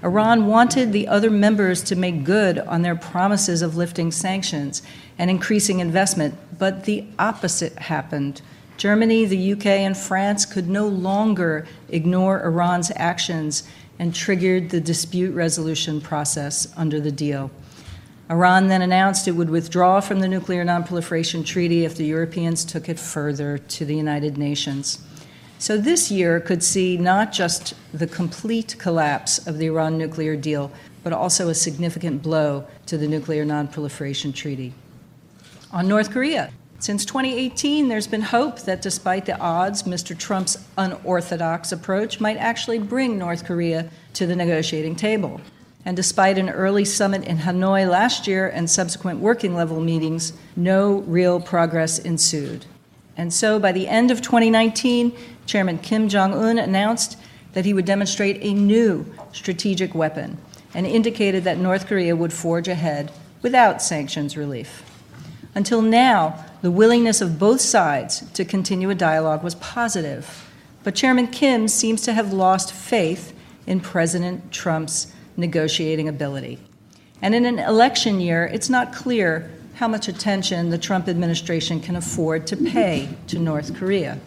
Iran 0.04 0.48
wanted 0.48 0.92
the 0.92 1.08
other 1.08 1.30
members 1.30 1.84
to 1.84 1.96
make 1.96 2.24
good 2.24 2.58
on 2.60 2.82
their 2.82 2.96
promises 2.96 3.62
of 3.62 3.78
lifting 3.78 4.12
sanctions 4.12 4.82
and 5.20 5.30
increasing 5.30 5.80
investment, 5.80 6.36
but 6.58 6.86
the 6.86 7.06
opposite 7.20 7.74
happened. 7.78 8.42
Germany, 8.78 9.26
the 9.26 9.54
UK, 9.54 9.68
and 9.68 9.96
France 9.96 10.44
could 10.44 10.68
no 10.68 10.88
longer 10.88 11.68
ignore 11.90 12.42
Iran's 12.44 12.92
actions 12.96 13.62
and 14.00 14.16
triggered 14.16 14.72
the 14.72 14.82
dispute 14.82 15.36
resolution 15.36 16.02
process 16.02 16.68
under 16.76 17.00
the 17.00 17.12
deal. 17.12 17.52
Iran 18.32 18.70
then 18.70 18.82
announced 18.82 19.28
it 19.28 19.34
would 19.34 19.52
withdraw 19.52 20.00
from 20.00 20.20
the 20.20 20.28
Nuclear 20.28 20.66
Nonproliferation 20.66 21.46
Treaty 21.46 21.86
if 21.86 21.96
the 21.96 22.06
Europeans 22.06 22.66
took 22.66 22.90
it 22.90 22.98
further 22.98 23.60
to 23.60 23.86
the 23.86 23.96
United 23.96 24.36
Nations. 24.36 24.98
So 25.62 25.78
this 25.78 26.10
year 26.10 26.40
could 26.40 26.64
see 26.64 26.98
not 26.98 27.32
just 27.32 27.76
the 27.94 28.08
complete 28.08 28.76
collapse 28.80 29.46
of 29.46 29.60
the 29.60 29.68
Iran 29.68 29.96
nuclear 29.96 30.36
deal, 30.36 30.72
but 31.04 31.14
also 31.14 31.50
a 31.50 31.54
significant 31.54 32.24
blow 32.24 32.66
to 32.88 32.98
the 32.98 33.08
Nuclear 33.08 33.46
Nonproliferation 33.46 34.34
Treaty. 34.34 34.74
On 35.72 35.88
North 35.88 36.10
Korea, 36.10 36.50
since 36.80 37.06
2018, 37.06 37.90
there's 37.90 38.08
been 38.08 38.24
hope 38.24 38.62
that 38.62 38.82
despite 38.82 39.28
the 39.28 39.38
odds, 39.38 39.84
Mr. 39.84 40.18
Trump's 40.18 40.58
unorthodox 40.80 41.72
approach 41.72 42.20
might 42.20 42.38
actually 42.38 42.80
bring 42.80 43.20
North 43.20 43.46
Korea 43.46 43.88
to 44.14 44.26
the 44.26 44.36
negotiating 44.36 44.96
table. 44.96 45.40
And 45.86 45.96
despite 45.96 46.40
an 46.40 46.50
early 46.50 46.86
summit 46.86 47.24
in 47.26 47.38
Hanoi 47.38 47.88
last 47.88 48.26
year 48.26 48.50
and 48.50 48.68
subsequent 48.68 49.20
working 49.20 49.54
level 49.54 49.80
meetings, 49.80 50.34
no 50.56 51.02
real 51.02 51.40
progress 51.40 52.00
ensued. 52.00 52.66
And 53.18 53.32
so 53.32 53.60
by 53.60 53.72
the 53.72 53.88
end 53.88 54.10
of 54.10 54.22
2019, 54.22 55.16
Chairman 55.52 55.80
Kim 55.80 56.08
Jong 56.08 56.34
un 56.34 56.58
announced 56.58 57.18
that 57.52 57.66
he 57.66 57.74
would 57.74 57.84
demonstrate 57.84 58.38
a 58.40 58.54
new 58.54 59.06
strategic 59.34 59.94
weapon 59.94 60.38
and 60.74 60.88
indicated 60.88 61.44
that 61.44 61.58
North 61.58 61.88
Korea 61.88 62.16
would 62.16 62.32
forge 62.32 62.70
ahead 62.70 63.12
without 63.42 63.82
sanctions 63.82 64.38
relief. 64.38 64.82
Until 65.54 65.82
now, 65.82 66.46
the 66.62 66.72
willingness 66.72 67.20
of 67.20 67.38
both 67.38 67.60
sides 67.60 68.32
to 68.32 68.46
continue 68.46 68.90
a 68.92 68.96
dialogue 68.96 69.44
was 69.44 69.56
positive, 69.56 70.50
but 70.86 70.96
Chairman 70.96 71.28
Kim 71.28 71.68
seems 71.68 72.02
to 72.04 72.14
have 72.14 72.32
lost 72.32 72.72
faith 72.72 73.36
in 73.68 73.82
President 73.82 74.54
Trump's 74.54 75.14
negotiating 75.36 76.08
ability. 76.08 76.60
And 77.22 77.36
in 77.36 77.46
an 77.46 77.60
election 77.60 78.22
year, 78.22 78.46
it's 78.46 78.70
not 78.70 78.94
clear 78.94 79.52
how 79.74 79.90
much 79.90 80.08
attention 80.08 80.70
the 80.70 80.78
Trump 80.78 81.10
administration 81.10 81.82
can 81.82 81.98
afford 81.98 82.48
to 82.48 82.56
pay 82.56 83.10
to 83.28 83.38
North 83.38 83.76
Korea. 83.76 84.18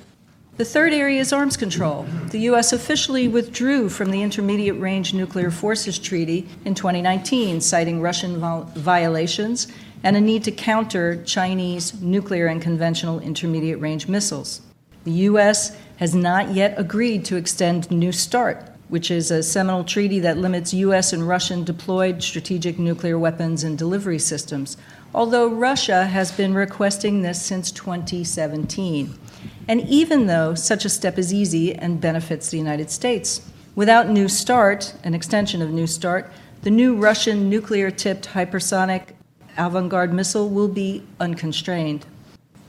The 0.56 0.64
third 0.64 0.92
area 0.92 1.20
is 1.20 1.32
arms 1.32 1.56
control. 1.56 2.06
The 2.30 2.38
U.S. 2.50 2.72
officially 2.72 3.26
withdrew 3.26 3.88
from 3.88 4.12
the 4.12 4.22
Intermediate 4.22 4.78
Range 4.78 5.12
Nuclear 5.12 5.50
Forces 5.50 5.98
Treaty 5.98 6.46
in 6.64 6.76
2019, 6.76 7.60
citing 7.60 8.00
Russian 8.00 8.38
violations 8.76 9.66
and 10.04 10.16
a 10.16 10.20
need 10.20 10.44
to 10.44 10.52
counter 10.52 11.20
Chinese 11.24 12.00
nuclear 12.00 12.46
and 12.46 12.62
conventional 12.62 13.18
intermediate 13.18 13.80
range 13.80 14.06
missiles. 14.06 14.60
The 15.02 15.26
U.S. 15.26 15.76
has 15.96 16.14
not 16.14 16.54
yet 16.54 16.78
agreed 16.78 17.24
to 17.24 17.36
extend 17.36 17.90
New 17.90 18.12
START, 18.12 18.64
which 18.88 19.10
is 19.10 19.32
a 19.32 19.42
seminal 19.42 19.82
treaty 19.82 20.20
that 20.20 20.38
limits 20.38 20.72
U.S. 20.72 21.12
and 21.12 21.26
Russian 21.26 21.64
deployed 21.64 22.22
strategic 22.22 22.78
nuclear 22.78 23.18
weapons 23.18 23.64
and 23.64 23.76
delivery 23.76 24.20
systems, 24.20 24.76
although 25.12 25.48
Russia 25.48 26.06
has 26.06 26.30
been 26.30 26.54
requesting 26.54 27.22
this 27.22 27.42
since 27.42 27.72
2017 27.72 29.18
and 29.68 29.80
even 29.82 30.26
though 30.26 30.54
such 30.54 30.84
a 30.84 30.88
step 30.88 31.18
is 31.18 31.32
easy 31.32 31.74
and 31.74 32.00
benefits 32.00 32.50
the 32.50 32.58
United 32.58 32.90
States. 32.90 33.40
Without 33.74 34.08
New 34.08 34.28
START, 34.28 34.94
an 35.04 35.14
extension 35.14 35.60
of 35.62 35.70
New 35.70 35.86
START, 35.86 36.30
the 36.62 36.70
new 36.70 36.96
Russian 36.96 37.50
nuclear 37.50 37.90
tipped 37.90 38.28
hypersonic 38.28 39.08
Avangard 39.56 40.12
missile 40.12 40.48
will 40.48 40.68
be 40.68 41.02
unconstrained. 41.20 42.06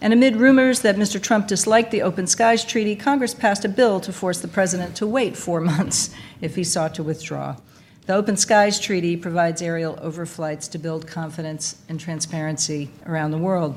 And 0.02 0.14
amid 0.14 0.36
rumors 0.36 0.82
that 0.82 0.98
Mr. 0.98 1.22
Trump 1.22 1.48
disliked 1.48 1.92
the 1.92 2.02
Open 2.02 2.28
Skies 2.28 2.64
Treaty, 2.64 2.96
Congress 2.96 3.34
passed 3.34 3.66
a 3.66 3.70
bill 3.70 4.00
to 4.02 4.14
force 4.14 4.40
the 4.40 4.48
president 4.48 4.96
to 4.98 5.08
wait 5.08 5.36
four 5.38 5.62
months 5.72 6.14
if 6.42 6.56
he 6.56 6.64
sought 6.64 6.94
to 6.96 7.04
withdraw. 7.04 7.56
The 8.06 8.14
Open 8.14 8.38
Skies 8.38 8.80
Treaty 8.80 9.18
provides 9.18 9.62
aerial 9.62 9.96
overflights 9.96 10.70
to 10.72 10.78
build 10.78 11.08
confidence 11.08 11.82
and 11.90 12.00
transparency 12.00 12.92
around 13.08 13.32
the 13.32 13.40
world. 13.40 13.76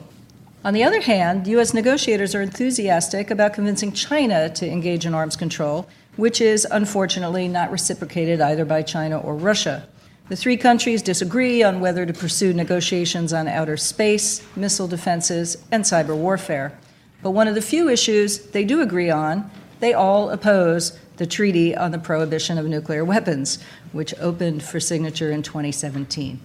On 0.65 0.75
the 0.75 0.83
other 0.83 1.00
hand, 1.00 1.47
U.S. 1.47 1.73
negotiators 1.73 2.35
are 2.35 2.43
enthusiastic 2.43 3.31
about 3.31 3.55
convincing 3.55 3.93
China 3.93 4.50
to 4.50 4.69
engage 4.69 5.07
in 5.07 5.15
arms 5.15 5.37
control, 5.37 5.88
which 6.17 6.41
is 6.41 6.67
unfortunately 6.69 7.47
not 7.47 7.71
reciprocated 7.71 8.41
either 8.41 8.65
by 8.65 8.83
China 8.83 9.21
or 9.21 9.37
Russia. 9.37 9.87
The 10.29 10.37
three 10.37 10.57
countries 10.57 11.00
disagree 11.00 11.62
on 11.62 11.79
whether 11.79 12.05
to 12.05 12.12
pursue 12.12 12.53
negotiations 12.53 13.33
on 13.33 13.47
outer 13.47 13.77
space, 13.77 14.43
missile 14.57 14.88
defenses, 14.88 15.59
and 15.71 15.85
cyber 15.85 16.17
warfare. 16.17 16.77
But 17.23 17.31
one 17.31 17.47
of 17.47 17.55
the 17.55 17.62
few 17.62 17.88
issues 17.88 18.38
they 18.38 18.65
do 18.65 18.83
agree 18.83 19.11
on, 19.11 19.49
they 19.79 19.95
all 19.95 20.31
oppose 20.31 20.99
the 21.19 21.27
Treaty 21.27 21.75
on 21.77 21.93
the 21.93 21.99
Prohibition 21.99 22.59
of 22.59 22.67
Nuclear 22.67 23.05
Weapons, 23.05 23.62
which 23.93 24.12
opened 24.19 24.65
for 24.65 24.81
signature 24.81 25.31
in 25.31 25.45
2017. 25.45 26.41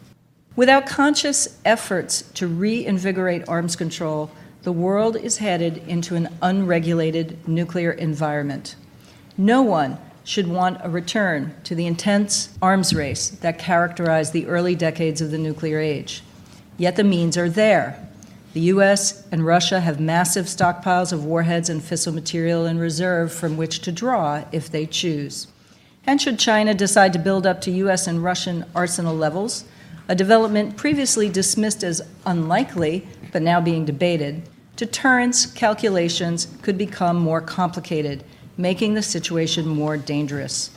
Without 0.55 0.85
conscious 0.85 1.59
efforts 1.65 2.21
to 2.33 2.47
reinvigorate 2.47 3.47
arms 3.47 3.75
control, 3.75 4.29
the 4.61 4.71
world 4.71 5.15
is 5.15 5.37
headed 5.37 5.77
into 5.87 6.15
an 6.15 6.29
unregulated 6.41 7.47
nuclear 7.47 7.91
environment. 7.91 8.75
No 9.35 9.63
one 9.63 9.97
should 10.23 10.47
want 10.47 10.79
a 10.83 10.89
return 10.89 11.55
to 11.63 11.73
the 11.73 11.87
intense 11.87 12.55
arms 12.61 12.93
race 12.93 13.29
that 13.29 13.57
characterized 13.57 14.31
the 14.31 14.45
early 14.45 14.75
decades 14.75 15.21
of 15.21 15.31
the 15.31 15.37
nuclear 15.39 15.79
age. 15.79 16.21
Yet 16.77 16.95
the 16.95 17.03
means 17.03 17.35
are 17.35 17.49
there. 17.49 18.07
The 18.53 18.61
US 18.61 19.27
and 19.31 19.43
Russia 19.43 19.79
have 19.79 19.99
massive 19.99 20.45
stockpiles 20.45 21.11
of 21.11 21.25
warheads 21.25 21.67
and 21.67 21.81
fissile 21.81 22.13
material 22.13 22.67
in 22.67 22.77
reserve 22.77 23.33
from 23.33 23.57
which 23.57 23.79
to 23.79 23.91
draw 23.91 24.45
if 24.51 24.69
they 24.69 24.85
choose. 24.85 25.47
And 26.05 26.21
should 26.21 26.37
China 26.37 26.75
decide 26.75 27.11
to 27.13 27.19
build 27.19 27.47
up 27.47 27.59
to 27.61 27.71
US 27.71 28.05
and 28.05 28.23
Russian 28.23 28.65
arsenal 28.75 29.15
levels, 29.15 29.65
a 30.13 30.15
development 30.15 30.77
previously 30.77 31.27
dismissed 31.27 31.83
as 31.83 31.99
unlikely, 32.27 33.03
but 33.31 33.41
now 33.41 33.59
being 33.59 33.83
debated, 33.83 34.47
deterrence 34.75 35.47
calculations 35.47 36.55
could 36.61 36.77
become 36.77 37.17
more 37.17 37.41
complicated, 37.41 38.23
making 38.55 38.93
the 38.93 39.01
situation 39.01 39.67
more 39.67 39.97
dangerous. 39.97 40.69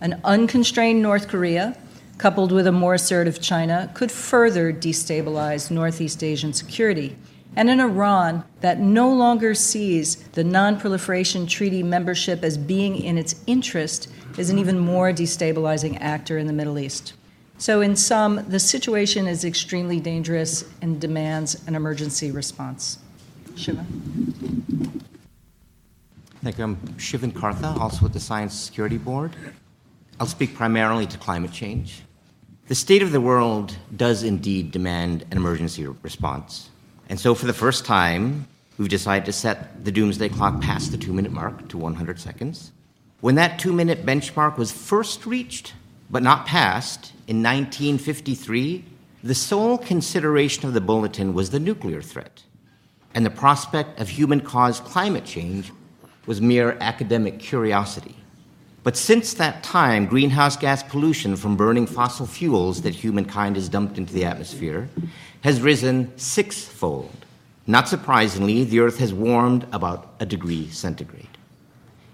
An 0.00 0.20
unconstrained 0.22 1.02
North 1.02 1.26
Korea, 1.26 1.76
coupled 2.18 2.52
with 2.52 2.68
a 2.68 2.72
more 2.72 2.94
assertive 2.94 3.40
China, 3.40 3.90
could 3.94 4.12
further 4.12 4.72
destabilize 4.72 5.72
Northeast 5.72 6.22
Asian 6.22 6.52
security. 6.52 7.16
And 7.56 7.68
an 7.68 7.80
Iran 7.80 8.44
that 8.60 8.78
no 8.78 9.12
longer 9.12 9.56
sees 9.56 10.14
the 10.34 10.44
Non-Proliferation 10.44 11.48
Treaty 11.48 11.82
membership 11.82 12.44
as 12.44 12.56
being 12.56 12.94
in 12.94 13.18
its 13.18 13.42
interest 13.48 14.06
is 14.36 14.50
an 14.50 14.58
even 14.60 14.78
more 14.78 15.10
destabilizing 15.12 16.00
actor 16.00 16.38
in 16.38 16.46
the 16.46 16.52
Middle 16.52 16.78
East. 16.78 17.14
So, 17.60 17.80
in 17.80 17.96
sum, 17.96 18.44
the 18.48 18.60
situation 18.60 19.26
is 19.26 19.44
extremely 19.44 19.98
dangerous 19.98 20.64
and 20.80 21.00
demands 21.00 21.60
an 21.66 21.74
emergency 21.74 22.30
response. 22.30 23.00
Shiva. 23.56 23.84
Thank 26.40 26.56
you. 26.56 26.64
I'm 26.64 26.76
Sivan 26.98 27.32
Kartha, 27.32 27.76
also 27.76 28.04
with 28.04 28.12
the 28.12 28.20
Science 28.20 28.54
Security 28.54 28.96
Board. 28.96 29.34
I'll 30.20 30.28
speak 30.28 30.54
primarily 30.54 31.04
to 31.06 31.18
climate 31.18 31.50
change. 31.50 32.02
The 32.68 32.76
state 32.76 33.02
of 33.02 33.10
the 33.10 33.20
world 33.20 33.76
does 33.96 34.22
indeed 34.22 34.70
demand 34.70 35.24
an 35.32 35.36
emergency 35.36 35.84
response. 35.84 36.70
And 37.08 37.18
so, 37.18 37.34
for 37.34 37.46
the 37.46 37.52
first 37.52 37.84
time, 37.84 38.46
we've 38.78 38.88
decided 38.88 39.26
to 39.26 39.32
set 39.32 39.84
the 39.84 39.90
doomsday 39.90 40.28
clock 40.28 40.60
past 40.60 40.92
the 40.92 40.98
two 40.98 41.12
minute 41.12 41.32
mark 41.32 41.68
to 41.70 41.78
100 41.78 42.20
seconds. 42.20 42.70
When 43.20 43.34
that 43.34 43.58
two 43.58 43.72
minute 43.72 44.06
benchmark 44.06 44.58
was 44.58 44.70
first 44.70 45.26
reached, 45.26 45.74
but 46.10 46.22
not 46.22 46.46
passed, 46.46 47.12
in 47.26 47.42
1953, 47.42 48.84
the 49.22 49.34
sole 49.34 49.78
consideration 49.78 50.66
of 50.66 50.74
the 50.74 50.80
bulletin 50.80 51.34
was 51.34 51.50
the 51.50 51.60
nuclear 51.60 52.00
threat, 52.00 52.42
and 53.14 53.26
the 53.26 53.30
prospect 53.30 54.00
of 54.00 54.08
human 54.08 54.40
caused 54.40 54.84
climate 54.84 55.24
change 55.24 55.72
was 56.26 56.40
mere 56.40 56.76
academic 56.80 57.38
curiosity. 57.38 58.16
But 58.84 58.96
since 58.96 59.34
that 59.34 59.62
time, 59.62 60.06
greenhouse 60.06 60.56
gas 60.56 60.82
pollution 60.82 61.36
from 61.36 61.56
burning 61.56 61.86
fossil 61.86 62.26
fuels 62.26 62.82
that 62.82 62.94
humankind 62.94 63.56
has 63.56 63.68
dumped 63.68 63.98
into 63.98 64.12
the 64.14 64.24
atmosphere 64.24 64.88
has 65.42 65.60
risen 65.60 66.16
sixfold. 66.16 67.24
Not 67.66 67.88
surprisingly, 67.88 68.64
the 68.64 68.80
Earth 68.80 68.98
has 68.98 69.12
warmed 69.12 69.66
about 69.72 70.14
a 70.20 70.26
degree 70.26 70.68
centigrade. 70.70 71.37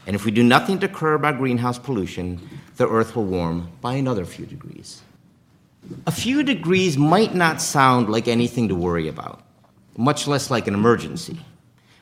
And 0.07 0.15
if 0.15 0.25
we 0.25 0.31
do 0.31 0.43
nothing 0.43 0.79
to 0.81 0.89
curb 0.89 1.25
our 1.25 1.33
greenhouse 1.33 1.79
pollution, 1.79 2.41
the 2.77 2.89
Earth 2.89 3.17
will 3.17 3.25
warm 3.25 3.71
by 3.81 3.95
another 3.95 4.25
few 4.25 4.47
degrees. 4.47 5.03
A 6.07 6.13
few 6.13 6.43
degrees 6.43 6.97
might 6.97 7.35
not 7.35 7.61
sound 7.61 8.11
like 8.11 8.29
anything 8.29 8.69
to 8.69 8.75
worry 8.75 9.09
about, 9.09 9.43
much 9.97 10.27
less 10.27 10.51
like 10.51 10.67
an 10.67 10.75
emergency. 10.75 11.39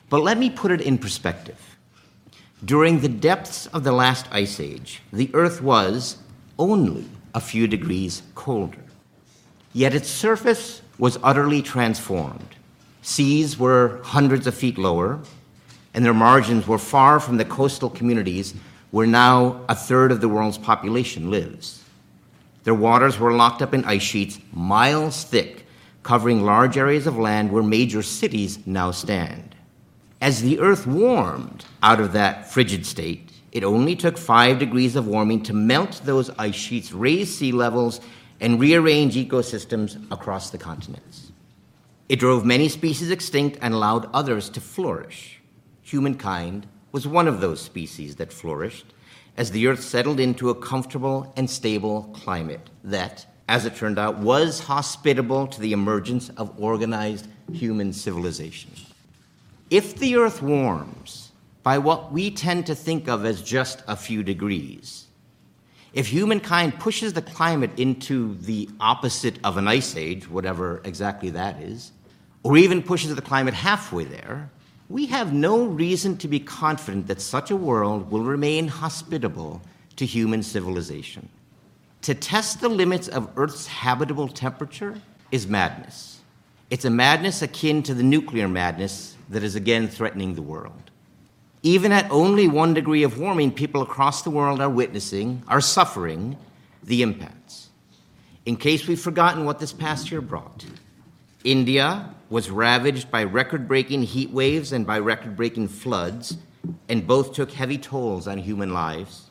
But 0.09 0.23
let 0.23 0.37
me 0.37 0.49
put 0.49 0.71
it 0.71 0.81
in 0.81 0.97
perspective. 0.97 1.59
During 2.63 2.99
the 2.99 3.09
depths 3.09 3.67
of 3.67 3.83
the 3.83 3.91
last 3.91 4.25
ice 4.31 4.59
age, 4.59 5.01
the 5.11 5.29
Earth 5.33 5.61
was 5.61 6.17
only 6.57 7.05
a 7.33 7.41
few 7.41 7.67
degrees 7.67 8.21
colder. 8.35 8.83
Yet 9.73 9.93
its 9.95 10.07
surface 10.07 10.81
was 10.97 11.17
utterly 11.23 11.61
transformed. 11.61 12.55
Seas 13.01 13.57
were 13.57 13.99
hundreds 14.03 14.47
of 14.47 14.53
feet 14.53 14.77
lower, 14.77 15.19
and 15.93 16.03
their 16.03 16.13
margins 16.13 16.67
were 16.67 16.77
far 16.77 17.19
from 17.19 17.37
the 17.37 17.45
coastal 17.45 17.89
communities 17.89 18.53
where 18.91 19.07
now 19.07 19.61
a 19.69 19.75
third 19.75 20.11
of 20.11 20.21
the 20.21 20.29
world's 20.29 20.57
population 20.57 21.29
lives. 21.29 21.83
Their 22.63 22.73
waters 22.73 23.19
were 23.19 23.33
locked 23.33 23.61
up 23.61 23.73
in 23.73 23.83
ice 23.85 24.01
sheets 24.01 24.39
miles 24.53 25.23
thick, 25.23 25.65
covering 26.01 26.43
large 26.43 26.77
areas 26.77 27.07
of 27.07 27.17
land 27.17 27.51
where 27.51 27.63
major 27.63 28.01
cities 28.01 28.59
now 28.65 28.91
stand. 28.91 29.55
As 30.21 30.41
the 30.41 30.59
Earth 30.59 30.87
warmed 30.87 31.65
out 31.81 31.99
of 31.99 32.13
that 32.13 32.49
frigid 32.49 32.85
state, 32.85 33.31
it 33.51 33.63
only 33.63 33.95
took 33.95 34.17
five 34.17 34.59
degrees 34.59 34.95
of 34.95 35.07
warming 35.07 35.43
to 35.43 35.53
melt 35.53 36.01
those 36.05 36.29
ice 36.39 36.55
sheets, 36.55 36.91
raise 36.91 37.35
sea 37.35 37.51
levels, 37.51 37.99
and 38.39 38.59
rearrange 38.59 39.15
ecosystems 39.15 40.03
across 40.11 40.49
the 40.49 40.57
continents. 40.57 41.31
It 42.09 42.19
drove 42.19 42.45
many 42.45 42.69
species 42.69 43.11
extinct 43.11 43.57
and 43.61 43.73
allowed 43.73 44.09
others 44.13 44.49
to 44.51 44.61
flourish 44.61 45.32
humankind 45.83 46.65
was 46.91 47.07
one 47.07 47.27
of 47.27 47.41
those 47.41 47.61
species 47.61 48.15
that 48.15 48.33
flourished 48.33 48.85
as 49.37 49.51
the 49.51 49.67
Earth 49.67 49.81
settled 49.81 50.19
into 50.19 50.49
a 50.49 50.55
comfortable 50.55 51.31
and 51.35 51.49
stable 51.49 52.09
climate 52.13 52.69
that, 52.83 53.25
as 53.47 53.65
it 53.65 53.75
turned 53.75 53.99
out, 53.99 54.17
was 54.17 54.59
hospitable 54.61 55.47
to 55.47 55.59
the 55.61 55.73
emergence 55.73 56.29
of 56.29 56.59
organized 56.59 57.27
human 57.51 57.93
civilization. 57.93 58.71
If 59.69 59.95
the 59.95 60.15
Earth 60.15 60.41
warms, 60.41 61.31
by 61.63 61.77
what 61.77 62.11
we 62.11 62.29
tend 62.29 62.65
to 62.67 62.75
think 62.75 63.07
of 63.07 63.25
as 63.25 63.41
just 63.41 63.81
a 63.87 63.95
few 63.95 64.21
degrees. 64.21 65.07
If 65.93 66.07
humankind 66.07 66.79
pushes 66.79 67.13
the 67.13 67.21
climate 67.21 67.71
into 67.77 68.35
the 68.35 68.69
opposite 68.79 69.39
of 69.43 69.57
an 69.57 69.67
ice 69.67 69.95
age, 69.95 70.29
whatever 70.29 70.81
exactly 70.83 71.29
that 71.31 71.61
is, 71.61 71.91
or 72.43 72.57
even 72.57 72.83
pushes 72.83 73.15
the 73.15 73.21
climate 73.21 73.53
halfway 73.53 74.03
there, 74.03 74.51
we 74.93 75.07
have 75.07 75.33
no 75.33 75.65
reason 75.65 76.15
to 76.15 76.27
be 76.27 76.39
confident 76.39 77.07
that 77.07 77.19
such 77.19 77.49
a 77.49 77.55
world 77.55 78.11
will 78.11 78.21
remain 78.21 78.67
hospitable 78.67 79.59
to 79.95 80.05
human 80.05 80.43
civilization. 80.43 81.27
To 82.03 82.13
test 82.13 82.61
the 82.61 82.69
limits 82.69 83.07
of 83.07 83.27
Earth's 83.35 83.65
habitable 83.65 84.27
temperature 84.27 85.01
is 85.31 85.47
madness. 85.47 86.19
It's 86.69 86.85
a 86.85 86.91
madness 86.91 87.41
akin 87.41 87.81
to 87.83 87.95
the 87.95 88.03
nuclear 88.03 88.47
madness 88.47 89.17
that 89.29 89.43
is 89.43 89.55
again 89.55 89.87
threatening 89.87 90.35
the 90.35 90.43
world. 90.43 90.91
Even 91.63 91.91
at 91.91 92.11
only 92.11 92.47
one 92.47 92.75
degree 92.75 93.01
of 93.01 93.17
warming, 93.17 93.51
people 93.51 93.81
across 93.81 94.21
the 94.21 94.29
world 94.29 94.61
are 94.61 94.69
witnessing, 94.69 95.41
are 95.47 95.59
suffering 95.59 96.37
the 96.83 97.01
impacts. 97.01 97.69
In 98.45 98.57
case 98.57 98.87
we've 98.87 99.01
forgotten 99.01 99.43
what 99.43 99.57
this 99.57 99.73
past 99.73 100.11
year 100.11 100.21
brought, 100.21 100.63
India 101.43 102.13
was 102.29 102.49
ravaged 102.49 103.11
by 103.11 103.23
record 103.23 103.67
breaking 103.67 104.03
heat 104.03 104.31
waves 104.31 104.71
and 104.71 104.87
by 104.87 104.99
record 104.99 105.35
breaking 105.35 105.67
floods, 105.67 106.37
and 106.87 107.05
both 107.05 107.33
took 107.33 107.51
heavy 107.51 107.77
tolls 107.77 108.27
on 108.27 108.37
human 108.37 108.73
lives. 108.73 109.29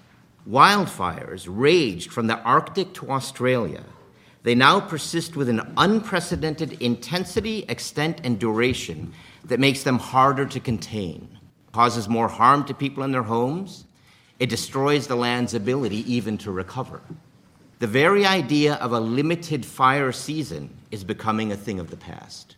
Wildfires 0.49 1.47
raged 1.49 2.13
from 2.13 2.27
the 2.27 2.39
Arctic 2.41 2.93
to 2.95 3.11
Australia. 3.11 3.85
They 4.43 4.55
now 4.55 4.81
persist 4.81 5.37
with 5.37 5.49
an 5.49 5.73
unprecedented 5.77 6.83
intensity, 6.83 7.65
extent, 7.69 8.21
and 8.25 8.39
duration 8.39 9.13
that 9.45 9.61
makes 9.61 9.83
them 9.83 9.99
harder 9.99 10.47
to 10.47 10.61
contain 10.61 11.39
causes 11.73 12.09
more 12.09 12.29
harm 12.29 12.65
to 12.65 12.75
people 12.75 13.03
in 13.03 13.13
their 13.13 13.23
homes. 13.23 13.87
It 14.39 14.51
destroys 14.51 15.07
the 15.07 15.17
land's 15.17 15.55
ability 15.55 16.13
even 16.13 16.39
to 16.39 16.53
recover. 16.53 17.01
The 17.83 17.89
very 17.89 18.25
idea 18.25 18.75
of 18.75 18.93
a 18.93 19.01
limited 19.01 19.67
fire 19.67 20.13
season 20.13 20.71
is 20.93 21.03
becoming 21.03 21.51
a 21.51 21.57
thing 21.57 21.81
of 21.81 21.91
the 21.91 21.97
past. 21.97 22.55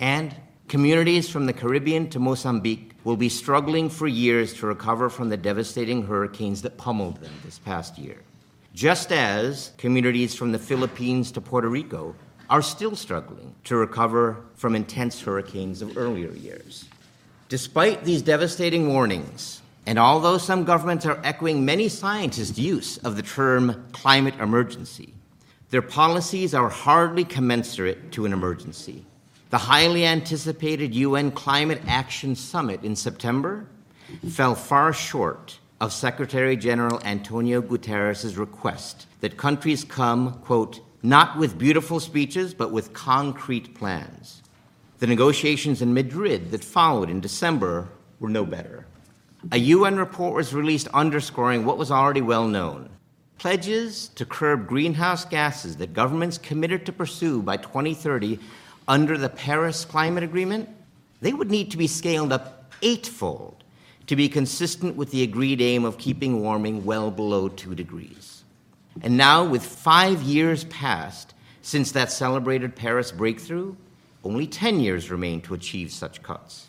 And 0.00 0.34
communities 0.66 1.28
from 1.28 1.44
the 1.44 1.52
Caribbean 1.52 2.08
to 2.08 2.18
Mozambique 2.18 2.92
will 3.04 3.18
be 3.18 3.28
struggling 3.28 3.90
for 3.90 4.08
years 4.08 4.54
to 4.54 4.66
recover 4.66 5.10
from 5.10 5.28
the 5.28 5.36
devastating 5.36 6.06
hurricanes 6.06 6.62
that 6.62 6.78
pummeled 6.78 7.18
them 7.18 7.34
this 7.44 7.58
past 7.58 7.98
year. 7.98 8.16
Just 8.72 9.12
as 9.12 9.72
communities 9.76 10.34
from 10.34 10.52
the 10.52 10.58
Philippines 10.58 11.30
to 11.32 11.42
Puerto 11.42 11.68
Rico 11.68 12.16
are 12.48 12.62
still 12.62 12.96
struggling 12.96 13.54
to 13.64 13.76
recover 13.76 14.42
from 14.54 14.74
intense 14.74 15.20
hurricanes 15.20 15.82
of 15.82 15.98
earlier 15.98 16.32
years. 16.32 16.86
Despite 17.50 18.04
these 18.04 18.22
devastating 18.22 18.88
warnings, 18.88 19.61
and 19.86 19.98
although 19.98 20.38
some 20.38 20.64
governments 20.64 21.06
are 21.06 21.20
echoing 21.24 21.64
many 21.64 21.88
scientists' 21.88 22.58
use 22.58 22.98
of 22.98 23.16
the 23.16 23.22
term 23.22 23.84
climate 23.92 24.34
emergency, 24.38 25.12
their 25.70 25.82
policies 25.82 26.54
are 26.54 26.68
hardly 26.68 27.24
commensurate 27.24 28.12
to 28.12 28.24
an 28.24 28.32
emergency. 28.32 29.04
The 29.50 29.58
highly 29.58 30.06
anticipated 30.06 30.94
UN 30.94 31.30
Climate 31.30 31.82
Action 31.86 32.36
Summit 32.36 32.84
in 32.84 32.94
September 32.94 33.66
fell 34.30 34.54
far 34.54 34.92
short 34.92 35.58
of 35.80 35.92
Secretary 35.92 36.56
General 36.56 37.00
Antonio 37.04 37.60
Guterres' 37.60 38.38
request 38.38 39.06
that 39.20 39.36
countries 39.36 39.82
come, 39.82 40.34
quote, 40.40 40.80
not 41.02 41.36
with 41.36 41.58
beautiful 41.58 41.98
speeches, 41.98 42.54
but 42.54 42.70
with 42.70 42.92
concrete 42.92 43.74
plans. 43.74 44.42
The 45.00 45.08
negotiations 45.08 45.82
in 45.82 45.92
Madrid 45.92 46.52
that 46.52 46.62
followed 46.62 47.10
in 47.10 47.20
December 47.20 47.88
were 48.20 48.28
no 48.28 48.44
better. 48.44 48.86
A 49.50 49.58
UN 49.58 49.96
report 49.96 50.34
was 50.34 50.54
released 50.54 50.88
underscoring 50.88 51.64
what 51.64 51.78
was 51.78 51.90
already 51.90 52.22
well 52.22 52.46
known 52.46 52.88
pledges 53.42 54.06
to 54.14 54.24
curb 54.24 54.68
greenhouse 54.68 55.24
gases 55.24 55.74
that 55.74 55.92
governments 55.92 56.38
committed 56.38 56.86
to 56.86 56.92
pursue 56.92 57.42
by 57.42 57.56
2030 57.56 58.38
under 58.86 59.18
the 59.18 59.28
Paris 59.28 59.84
Climate 59.84 60.22
Agreement, 60.22 60.68
they 61.20 61.32
would 61.32 61.50
need 61.50 61.68
to 61.72 61.76
be 61.76 61.88
scaled 61.88 62.32
up 62.32 62.72
eightfold 62.82 63.64
to 64.06 64.14
be 64.14 64.28
consistent 64.28 64.94
with 64.94 65.10
the 65.10 65.24
agreed 65.24 65.60
aim 65.60 65.84
of 65.84 65.98
keeping 65.98 66.40
warming 66.40 66.84
well 66.84 67.10
below 67.10 67.48
2 67.48 67.74
degrees. 67.74 68.44
And 69.00 69.16
now, 69.16 69.44
with 69.44 69.64
five 69.64 70.22
years 70.22 70.62
past 70.66 71.34
since 71.62 71.90
that 71.90 72.12
celebrated 72.12 72.76
Paris 72.76 73.10
breakthrough, 73.10 73.74
only 74.22 74.46
10 74.46 74.78
years 74.78 75.10
remain 75.10 75.40
to 75.40 75.54
achieve 75.54 75.90
such 75.90 76.22
cuts. 76.22 76.68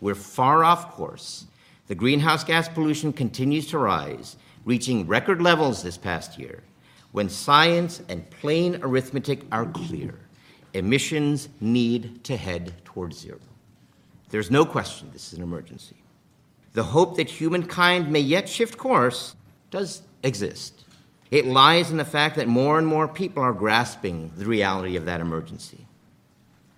We're 0.00 0.14
far 0.14 0.64
off 0.64 0.92
course. 0.92 1.44
The 1.88 1.94
greenhouse 1.94 2.42
gas 2.42 2.68
pollution 2.68 3.12
continues 3.12 3.68
to 3.68 3.78
rise, 3.78 4.36
reaching 4.64 5.06
record 5.06 5.40
levels 5.40 5.82
this 5.82 5.96
past 5.96 6.38
year. 6.38 6.62
When 7.12 7.28
science 7.28 8.02
and 8.08 8.28
plain 8.28 8.80
arithmetic 8.82 9.42
are 9.52 9.66
clear, 9.66 10.18
emissions 10.74 11.48
need 11.60 12.24
to 12.24 12.36
head 12.36 12.74
towards 12.84 13.18
zero. 13.18 13.38
There's 14.30 14.50
no 14.50 14.64
question 14.64 15.10
this 15.12 15.32
is 15.32 15.38
an 15.38 15.44
emergency. 15.44 15.96
The 16.72 16.82
hope 16.82 17.16
that 17.16 17.30
humankind 17.30 18.10
may 18.10 18.20
yet 18.20 18.48
shift 18.48 18.76
course 18.76 19.36
does 19.70 20.02
exist. 20.22 20.84
It 21.30 21.46
lies 21.46 21.90
in 21.90 21.96
the 21.96 22.04
fact 22.04 22.36
that 22.36 22.48
more 22.48 22.78
and 22.78 22.86
more 22.86 23.08
people 23.08 23.42
are 23.42 23.52
grasping 23.52 24.32
the 24.36 24.44
reality 24.44 24.96
of 24.96 25.06
that 25.06 25.20
emergency. 25.20 25.86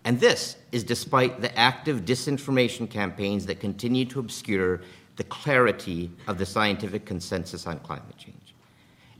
And 0.08 0.18
this 0.18 0.56
is 0.72 0.84
despite 0.84 1.42
the 1.42 1.54
active 1.58 2.06
disinformation 2.06 2.88
campaigns 2.88 3.44
that 3.44 3.60
continue 3.60 4.06
to 4.06 4.20
obscure 4.20 4.80
the 5.16 5.24
clarity 5.24 6.10
of 6.26 6.38
the 6.38 6.46
scientific 6.46 7.04
consensus 7.04 7.66
on 7.66 7.78
climate 7.80 8.16
change. 8.16 8.54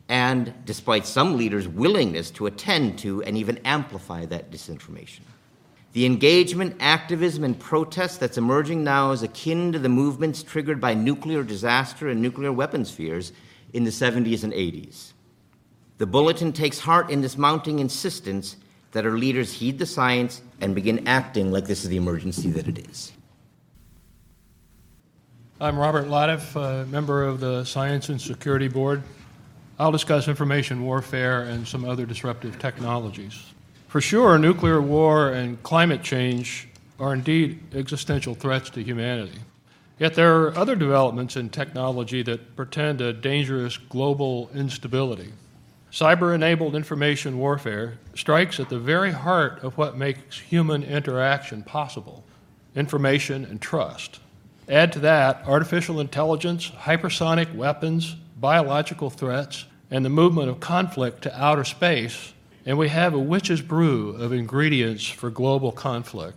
And 0.09 0.55
despite 0.65 1.05
some 1.05 1.37
leaders' 1.37 1.69
willingness 1.69 2.31
to 2.31 2.47
attend 2.47 2.99
to 3.01 3.23
and 3.25 3.37
even 3.37 3.59
amplify 3.67 4.25
that 4.27 4.51
disinformation. 4.51 5.21
The 5.93 6.07
engagement, 6.07 6.77
activism, 6.81 7.45
and 7.45 7.61
protest 7.61 8.19
that's 8.19 8.39
emerging 8.39 8.83
now 8.83 9.11
is 9.11 9.23
akin 9.23 9.73
to 9.73 9.79
the 9.79 9.91
movements 9.91 10.43
triggered 10.43 10.81
by 10.81 10.95
nuclear 10.95 11.43
disaster 11.43 12.09
and 12.09 12.23
nuclear 12.23 12.51
weapons 12.51 12.91
fears 12.91 13.35
in 13.75 13.85
the 13.85 13.91
70s 13.91 14.43
and 14.43 14.55
80s. 14.55 15.13
The 15.99 16.07
bulletin 16.07 16.51
takes 16.51 16.79
heart 16.79 17.11
in 17.11 17.21
this 17.21 17.37
mounting 17.37 17.79
insistence 17.79 18.57
that 18.99 19.07
our 19.07 19.17
leaders 19.17 19.53
heed 19.53 19.79
the 19.79 19.87
science 19.87 20.43
and 20.61 20.75
begin 20.75 21.07
acting 21.07 21.53
like 21.53 21.65
this 21.67 21.85
is 21.85 21.89
the 21.89 21.97
emergency 21.97 22.51
that 22.51 22.67
it 22.67 22.79
is. 22.91 23.13
I'm 25.61 25.79
Robert 25.79 26.07
Latiff, 26.07 26.57
a 26.57 26.85
member 26.87 27.23
of 27.23 27.39
the 27.39 27.63
Science 27.63 28.09
and 28.09 28.21
Security 28.21 28.67
Board. 28.67 29.05
I'll 29.79 29.93
discuss 29.93 30.27
information 30.27 30.83
warfare 30.83 31.43
and 31.43 31.65
some 31.65 31.85
other 31.85 32.07
disruptive 32.07 32.59
technologies. 32.59 33.41
For 33.87 34.01
sure, 34.01 34.37
nuclear 34.37 34.83
war 34.83 35.29
and 35.29 35.63
climate 35.63 36.03
change 36.03 36.67
are 36.99 37.15
indeed 37.15 37.61
existential 37.77 38.35
threats 38.35 38.69
to 38.71 38.83
humanity. 38.83 39.39
Yet 40.01 40.15
there 40.15 40.43
are 40.43 40.57
other 40.57 40.75
developments 40.75 41.37
in 41.37 41.51
technology 41.51 42.25
that 42.25 42.57
portend 42.57 43.01
a 43.01 43.13
dangerous 43.13 43.77
global 43.77 44.51
instability. 44.57 45.33
Cyber 45.91 46.35
enabled 46.35 46.75
information 46.75 47.39
warfare 47.39 47.99
strikes 48.15 48.61
at 48.61 48.69
the 48.69 48.79
very 48.79 49.13
heart 49.13 49.63
of 49.63 49.79
what 49.79 49.97
makes 49.97 50.39
human 50.39 50.83
interaction 50.83 51.63
possible 51.63 52.25
information 52.77 53.45
and 53.45 53.61
trust. 53.61 54.21
Add 54.69 54.93
to 54.93 54.99
that 55.01 55.43
artificial 55.47 55.99
intelligence, 55.99 56.71
hypersonic 56.71 57.55
weapons, 57.55 58.17
biological 58.39 59.09
threats, 59.09 59.65
and 59.91 60.05
the 60.05 60.11
movement 60.11 60.51
of 60.51 60.61
conflict 60.61 61.23
to 61.23 61.43
outer 61.43 61.65
space, 61.65 62.35
and 62.67 62.77
we 62.77 62.89
have 62.89 63.15
a 63.15 63.19
witch's 63.19 63.63
brew 63.63 64.11
of 64.11 64.33
ingredients 64.33 65.09
for 65.09 65.31
global 65.31 65.73
conflict. 65.73 66.37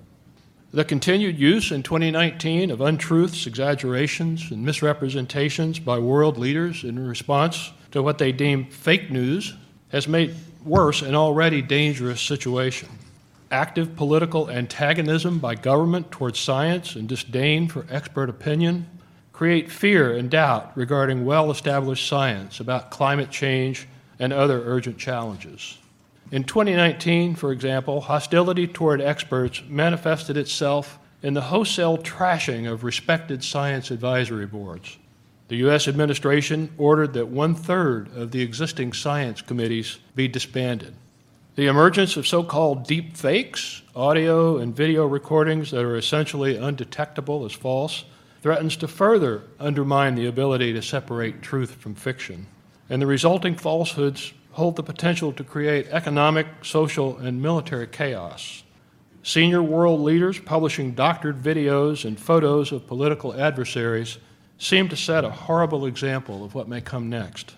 The 0.71 0.85
continued 0.85 1.37
use 1.37 1.71
in 1.71 1.83
2019 1.83 2.71
of 2.71 2.79
untruths, 2.79 3.45
exaggerations, 3.45 4.49
and 4.49 4.63
misrepresentations 4.63 5.79
by 5.79 5.99
world 5.99 6.37
leaders 6.37 6.85
in 6.85 7.05
response 7.05 7.71
to 7.91 8.01
what 8.01 8.17
they 8.17 8.31
deem 8.31 8.65
fake 8.65 9.11
news 9.11 9.53
has 9.89 10.07
made 10.07 10.35
worse 10.65 11.01
an 11.01 11.15
already 11.15 11.61
dangerous 11.61 12.21
situation. 12.21 12.89
Active 13.51 13.95
political 13.95 14.49
antagonism 14.49 15.39
by 15.39 15.55
government 15.55 16.09
towards 16.11 16.39
science 16.39 16.95
and 16.95 17.07
disdain 17.07 17.67
for 17.67 17.85
expert 17.89 18.29
opinion 18.29 18.87
create 19.33 19.71
fear 19.71 20.15
and 20.15 20.29
doubt 20.29 20.71
regarding 20.75 21.25
well 21.25 21.51
established 21.51 22.07
science 22.07 22.59
about 22.59 22.91
climate 22.91 23.29
change 23.29 23.87
and 24.19 24.31
other 24.31 24.61
urgent 24.65 24.97
challenges. 24.97 25.77
In 26.31 26.45
2019, 26.45 27.35
for 27.35 27.51
example, 27.51 28.01
hostility 28.01 28.67
toward 28.67 29.01
experts 29.01 29.61
manifested 29.67 30.37
itself 30.37 30.97
in 31.21 31.33
the 31.33 31.41
wholesale 31.41 31.97
trashing 31.97 32.71
of 32.71 32.83
respected 32.83 33.43
science 33.43 33.91
advisory 33.91 34.45
boards. 34.45 34.97
The 35.51 35.57
U.S. 35.57 35.89
administration 35.89 36.71
ordered 36.77 37.11
that 37.11 37.27
one 37.27 37.55
third 37.55 38.15
of 38.15 38.31
the 38.31 38.41
existing 38.41 38.93
science 38.93 39.41
committees 39.41 39.99
be 40.15 40.29
disbanded. 40.29 40.95
The 41.55 41.67
emergence 41.67 42.15
of 42.15 42.25
so 42.25 42.41
called 42.41 42.87
deep 42.87 43.17
fakes, 43.17 43.81
audio 43.93 44.59
and 44.59 44.73
video 44.73 45.05
recordings 45.05 45.71
that 45.71 45.83
are 45.83 45.97
essentially 45.97 46.55
undetectable 46.55 47.43
as 47.43 47.51
false, 47.51 48.05
threatens 48.41 48.77
to 48.77 48.87
further 48.87 49.43
undermine 49.59 50.15
the 50.15 50.27
ability 50.27 50.71
to 50.71 50.81
separate 50.81 51.41
truth 51.41 51.71
from 51.71 51.95
fiction, 51.95 52.47
and 52.89 53.01
the 53.01 53.05
resulting 53.05 53.57
falsehoods 53.57 54.31
hold 54.51 54.77
the 54.77 54.83
potential 54.83 55.33
to 55.33 55.43
create 55.43 55.85
economic, 55.89 56.47
social, 56.61 57.17
and 57.17 57.41
military 57.41 57.87
chaos. 57.87 58.63
Senior 59.21 59.61
world 59.61 59.99
leaders 59.99 60.39
publishing 60.39 60.93
doctored 60.93 61.41
videos 61.41 62.05
and 62.05 62.17
photos 62.17 62.71
of 62.71 62.87
political 62.87 63.33
adversaries 63.33 64.17
seem 64.61 64.87
to 64.87 64.95
set 64.95 65.25
a 65.25 65.29
horrible 65.31 65.87
example 65.87 66.45
of 66.45 66.53
what 66.53 66.67
may 66.67 66.79
come 66.79 67.09
next. 67.09 67.55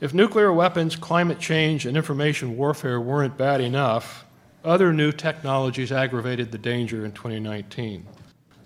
If 0.00 0.14
nuclear 0.14 0.50
weapons, 0.50 0.96
climate 0.96 1.38
change, 1.38 1.84
and 1.84 1.94
information 1.94 2.56
warfare 2.56 2.98
weren't 2.98 3.36
bad 3.36 3.60
enough, 3.60 4.24
other 4.64 4.94
new 4.94 5.12
technologies 5.12 5.92
aggravated 5.92 6.50
the 6.50 6.56
danger 6.56 7.04
in 7.04 7.12
2019. 7.12 8.06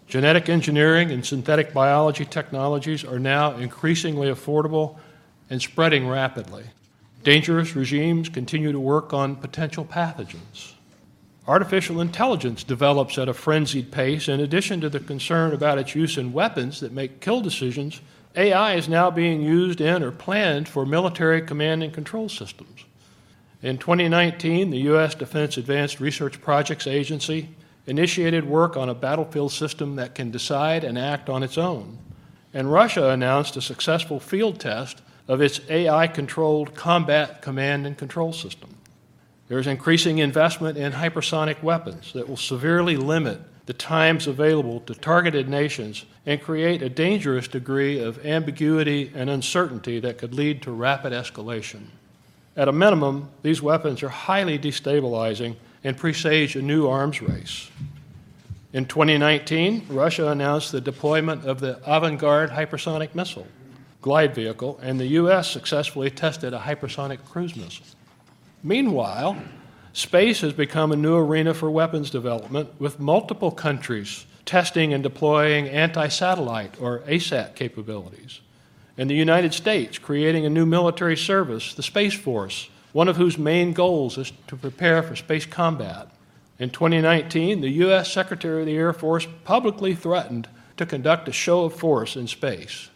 Genetic 0.07 0.49
engineering 0.49 1.11
and 1.11 1.27
synthetic 1.27 1.75
biology 1.75 2.25
technologies 2.25 3.05
are 3.05 3.19
now 3.19 3.57
increasingly 3.57 4.29
affordable 4.29 4.99
and 5.51 5.61
spreading 5.61 6.07
rapidly. 6.07 6.63
Dangerous 7.25 7.75
regimes 7.75 8.29
continue 8.29 8.71
to 8.71 8.79
work 8.79 9.13
on 9.13 9.35
potential 9.35 9.85
pathogens. 9.85 10.76
Artificial 11.49 12.01
intelligence 12.01 12.65
develops 12.65 13.19
at 13.19 13.29
a 13.29 13.35
frenzied 13.35 13.93
pace. 13.93 14.29
In 14.29 14.41
addition 14.41 14.81
to 14.81 14.89
the 14.89 14.99
concern 14.99 15.53
about 15.53 15.79
its 15.79 15.95
use 15.95 16.19
in 16.19 16.33
weapons 16.33 16.81
that 16.81 16.93
make 16.93 17.21
kill 17.21 17.41
decisions, 17.41 18.01
AI 18.35 18.75
is 18.75 18.89
now 18.89 19.11
being 19.11 19.43
used 19.43 19.81
in 19.81 20.03
or 20.03 20.11
planned 20.11 20.69
for 20.69 20.85
military 20.85 21.41
command 21.41 21.85
and 21.85 21.95
control 21.95 22.29
systems. 22.29 22.85
In 23.63 23.79
2019, 23.79 24.71
the 24.71 24.79
U.S. 24.79 25.15
Defense 25.15 25.57
Advanced 25.57 26.01
Research 26.01 26.41
Projects 26.41 26.87
Agency 26.87 27.49
initiated 27.87 28.45
work 28.45 28.77
on 28.77 28.89
a 28.89 28.95
battlefield 28.95 29.53
system 29.53 29.97
that 29.97 30.17
can 30.17 30.33
decide 30.33 30.83
and 30.83 30.99
act 30.99 31.31
on 31.31 31.45
its 31.45 31.57
own. 31.57 31.99
And 32.53 32.73
Russia 32.73 33.11
announced 33.11 33.57
a 33.57 33.63
successful 33.63 34.19
field 34.19 34.59
test 34.59 35.01
of 35.29 35.41
its 35.41 35.61
AI 35.71 36.09
controlled 36.09 36.75
combat 36.75 37.41
command 37.41 37.87
and 37.87 37.97
control 37.97 38.33
system. 38.33 38.76
There's 39.49 39.67
increasing 39.67 40.19
investment 40.19 40.77
in 40.77 40.93
hypersonic 40.93 41.63
weapons 41.63 42.13
that 42.13 42.29
will 42.29 42.37
severely 42.37 42.97
limit 42.97 43.41
the 43.67 43.73
times 43.73 44.27
available 44.27 44.81
to 44.81 44.95
targeted 44.95 45.49
nations 45.49 46.05
and 46.25 46.41
create 46.41 46.83
a 46.83 46.89
dangerous 46.89 47.49
degree 47.49 47.99
of 47.99 48.25
ambiguity 48.25 49.11
and 49.15 49.29
uncertainty 49.29 50.01
that 50.01 50.19
could 50.19 50.35
lead 50.35 50.63
to 50.63 50.71
rapid 50.71 51.13
escalation. 51.13 51.87
At 52.57 52.69
a 52.69 52.73
minimum, 52.73 53.29
these 53.43 53.61
weapons 53.61 54.03
are 54.03 54.09
highly 54.09 54.59
destabilizing 54.59 55.57
and 55.85 55.97
presage 55.97 56.57
a 56.57 56.63
new 56.63 56.89
arms 56.89 57.21
race. 57.21 57.71
In 58.73 58.87
2019, 58.87 59.87
Russia 59.89 60.29
announced 60.29 60.73
the 60.73 60.81
deployment 60.81 61.45
of 61.45 61.61
the 61.61 61.81
Avangard 61.87 62.51
hypersonic 62.51 63.15
missile 63.15 63.47
glide 64.07 64.37
vehicle, 64.37 64.79
and 64.81 65.01
the 65.01 65.07
U.S. 65.19 65.51
successfully 65.51 66.09
tested 66.11 66.55
a 66.55 66.61
hypersonic 66.61 67.19
cruise 67.25 67.57
missile. 67.57 67.85
Meanwhile, 68.63 69.37
Space 69.97 70.43
has 70.43 70.53
become 70.53 70.93
a 70.93 70.97
new 70.97 71.17
arena 71.17 71.55
for 71.55 71.71
weapons 71.71 72.11
development, 72.11 72.69
with 72.79 73.01
multiple 73.01 73.51
countries 73.51 74.27
testing 74.45 74.93
and 74.93 75.03
deploying 75.03 75.71
anti 75.71 76.09
satellite 76.09 76.79
or 76.79 76.99
ASAT 77.09 77.55
capabilities. 77.55 78.41
And 78.99 79.09
the 79.09 79.15
United 79.15 79.55
States 79.55 79.97
creating 79.97 80.45
a 80.45 80.51
new 80.51 80.67
military 80.67 81.17
service, 81.17 81.73
the 81.73 81.83
Space 81.83 82.13
Force, 82.13 82.69
one 82.93 83.09
of 83.09 83.17
whose 83.17 83.39
main 83.39 83.73
goals 83.73 84.19
is 84.19 84.35
to 84.49 84.57
prepare 84.57 85.03
for 85.03 85.17
space 85.17 85.47
combat. 85.47 86.09
In 86.59 86.69
2019, 86.69 87.63
the 87.63 87.71
U.S. 87.71 88.13
Secretary 88.13 88.61
of 88.61 88.67
the 88.67 88.77
Air 88.77 88.93
Force 88.93 89.27
publicly 89.45 89.95
threatened 89.95 90.47
to 90.77 90.85
conduct 90.85 91.27
a 91.27 91.33
show 91.33 91.65
of 91.65 91.73
force 91.73 92.17
in 92.17 92.27
space. 92.27 92.91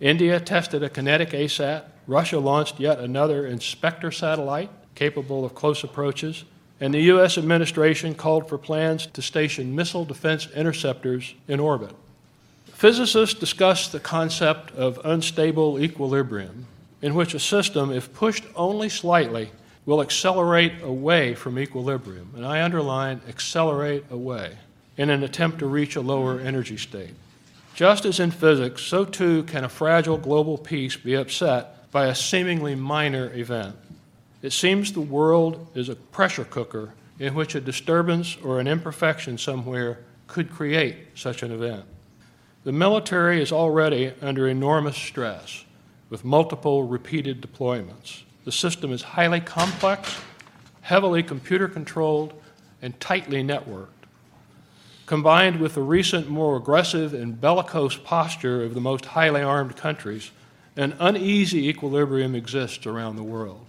India 0.00 0.38
tested 0.38 0.82
a 0.82 0.90
kinetic 0.90 1.30
ASAT. 1.30 1.84
Russia 2.06 2.38
launched 2.38 2.78
yet 2.78 2.98
another 2.98 3.46
Inspector 3.46 4.10
satellite 4.10 4.68
capable 4.96 5.44
of 5.44 5.54
close 5.54 5.84
approaches, 5.84 6.44
and 6.80 6.92
the 6.92 7.02
U.S. 7.02 7.38
administration 7.38 8.14
called 8.14 8.48
for 8.48 8.58
plans 8.58 9.06
to 9.06 9.22
station 9.22 9.76
missile 9.76 10.04
defense 10.04 10.48
interceptors 10.54 11.34
in 11.46 11.60
orbit. 11.60 11.94
Physicists 12.72 13.38
discussed 13.38 13.92
the 13.92 14.00
concept 14.00 14.72
of 14.72 15.00
unstable 15.04 15.80
equilibrium, 15.80 16.66
in 17.00 17.14
which 17.14 17.32
a 17.32 17.38
system, 17.38 17.92
if 17.92 18.12
pushed 18.12 18.44
only 18.56 18.88
slightly, 18.88 19.50
will 19.86 20.02
accelerate 20.02 20.82
away 20.82 21.34
from 21.34 21.58
equilibrium, 21.58 22.32
and 22.34 22.44
I 22.44 22.62
underline 22.62 23.20
accelerate 23.28 24.04
away, 24.10 24.58
in 24.96 25.08
an 25.08 25.22
attempt 25.22 25.60
to 25.60 25.66
reach 25.66 25.96
a 25.96 26.00
lower 26.00 26.40
energy 26.40 26.76
state. 26.76 27.14
Just 27.74 28.04
as 28.04 28.18
in 28.18 28.30
physics, 28.30 28.82
so 28.82 29.04
too 29.04 29.44
can 29.44 29.62
a 29.62 29.68
fragile 29.68 30.18
global 30.18 30.58
peace 30.58 30.96
be 30.96 31.14
upset 31.14 31.90
by 31.92 32.06
a 32.06 32.14
seemingly 32.14 32.74
minor 32.74 33.32
event. 33.34 33.76
It 34.46 34.52
seems 34.52 34.92
the 34.92 35.00
world 35.00 35.66
is 35.74 35.88
a 35.88 35.96
pressure 35.96 36.44
cooker 36.44 36.94
in 37.18 37.34
which 37.34 37.56
a 37.56 37.60
disturbance 37.60 38.36
or 38.44 38.60
an 38.60 38.68
imperfection 38.68 39.38
somewhere 39.38 40.04
could 40.28 40.52
create 40.52 40.98
such 41.16 41.42
an 41.42 41.50
event. 41.50 41.84
The 42.62 42.70
military 42.70 43.42
is 43.42 43.50
already 43.50 44.12
under 44.22 44.46
enormous 44.46 44.96
stress 44.96 45.64
with 46.10 46.24
multiple 46.24 46.84
repeated 46.84 47.42
deployments. 47.42 48.22
The 48.44 48.52
system 48.52 48.92
is 48.92 49.02
highly 49.02 49.40
complex, 49.40 50.16
heavily 50.82 51.24
computer 51.24 51.66
controlled, 51.66 52.32
and 52.80 53.00
tightly 53.00 53.42
networked. 53.42 53.88
Combined 55.06 55.58
with 55.58 55.74
the 55.74 55.82
recent 55.82 56.30
more 56.30 56.56
aggressive 56.56 57.14
and 57.14 57.40
bellicose 57.40 57.96
posture 57.96 58.62
of 58.62 58.74
the 58.74 58.80
most 58.80 59.06
highly 59.06 59.42
armed 59.42 59.74
countries, 59.74 60.30
an 60.76 60.94
uneasy 61.00 61.68
equilibrium 61.68 62.36
exists 62.36 62.86
around 62.86 63.16
the 63.16 63.24
world. 63.24 63.65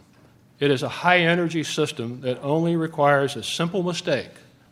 It 0.60 0.72
is 0.72 0.82
a 0.82 0.90
high 0.90 1.20
energy 1.20 1.64
system 1.64 2.22
that 2.22 2.42
only 2.42 2.76
requires 2.76 3.36
a 3.36 3.44
simple 3.44 3.84
mistake 3.84 4.32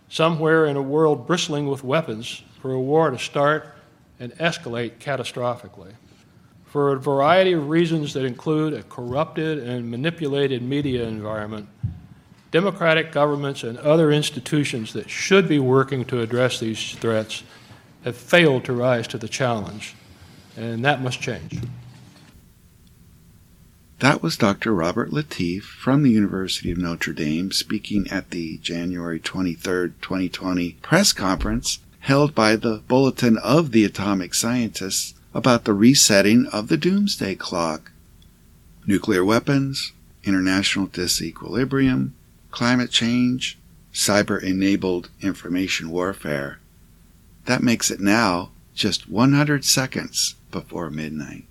somewhere 0.10 0.66
in 0.66 0.78
a 0.78 0.82
world 0.82 1.28
bristling 1.28 1.68
with 1.68 1.84
weapons 1.84 2.42
for 2.62 2.72
a 2.74 2.80
war 2.80 3.12
to 3.12 3.20
start 3.20 3.76
and 4.20 4.32
escalate 4.38 4.94
catastrophically. 5.00 5.94
For 6.66 6.94
a 6.94 7.00
variety 7.00 7.54
of 7.54 7.70
reasons 7.70 8.14
that 8.14 8.26
include 8.26 8.74
a 8.74 8.84
corrupted 8.84 9.60
and 9.60 9.90
manipulated 9.90 10.62
media 10.62 11.04
environment, 11.08 11.70
democratic 12.52 13.12
governments 13.12 13.64
and 13.64 13.78
other 13.80 14.12
institutions 14.12 14.94
that 14.94 15.10
should 15.10 15.48
be 15.48 15.60
working 15.60 16.04
to 16.06 16.22
address 16.22 16.60
these 16.60 16.96
threats 16.96 17.44
have 18.04 18.18
failed 18.18 18.64
to 18.66 18.74
rise 18.74 19.08
to 19.08 19.18
the 19.18 19.28
challenge, 19.28 19.96
and 20.58 20.84
that 20.84 21.02
must 21.02 21.22
change. 21.22 21.60
That 24.00 24.22
was 24.22 24.36
Dr. 24.36 24.74
Robert 24.74 25.12
Latiff 25.12 25.64
from 25.64 26.04
the 26.04 26.12
University 26.12 26.70
of 26.70 26.78
Notre 26.78 27.14
Dame 27.14 27.54
speaking 27.54 28.10
at 28.10 28.32
the 28.32 28.58
January 28.58 29.22
23, 29.22 29.94
2020 30.02 30.74
press 30.82 31.14
conference 31.14 31.80
held 32.02 32.36
by 32.36 32.58
the 32.58 32.82
Bulletin 32.90 33.38
of 33.38 33.72
the 33.72 33.86
Atomic 33.86 34.34
Scientists 34.34 35.14
about 35.34 35.64
the 35.64 35.74
resetting 35.74 36.46
of 36.48 36.68
the 36.68 36.76
doomsday 36.76 37.36
clock. 37.36 37.94
Nuclear 38.86 39.24
weapons, 39.24 39.94
international 40.26 40.88
disequilibrium, 40.88 42.12
climate 42.52 42.92
change, 42.92 43.58
cyber 43.94 44.44
enabled 44.44 45.10
information 45.22 45.90
warfare. 45.90 46.60
That 47.46 47.64
makes 47.64 47.90
it 47.90 48.02
now 48.02 48.52
just 48.74 49.10
100 49.10 49.64
seconds 49.64 50.36
before 50.52 50.90
midnight. 50.90 51.46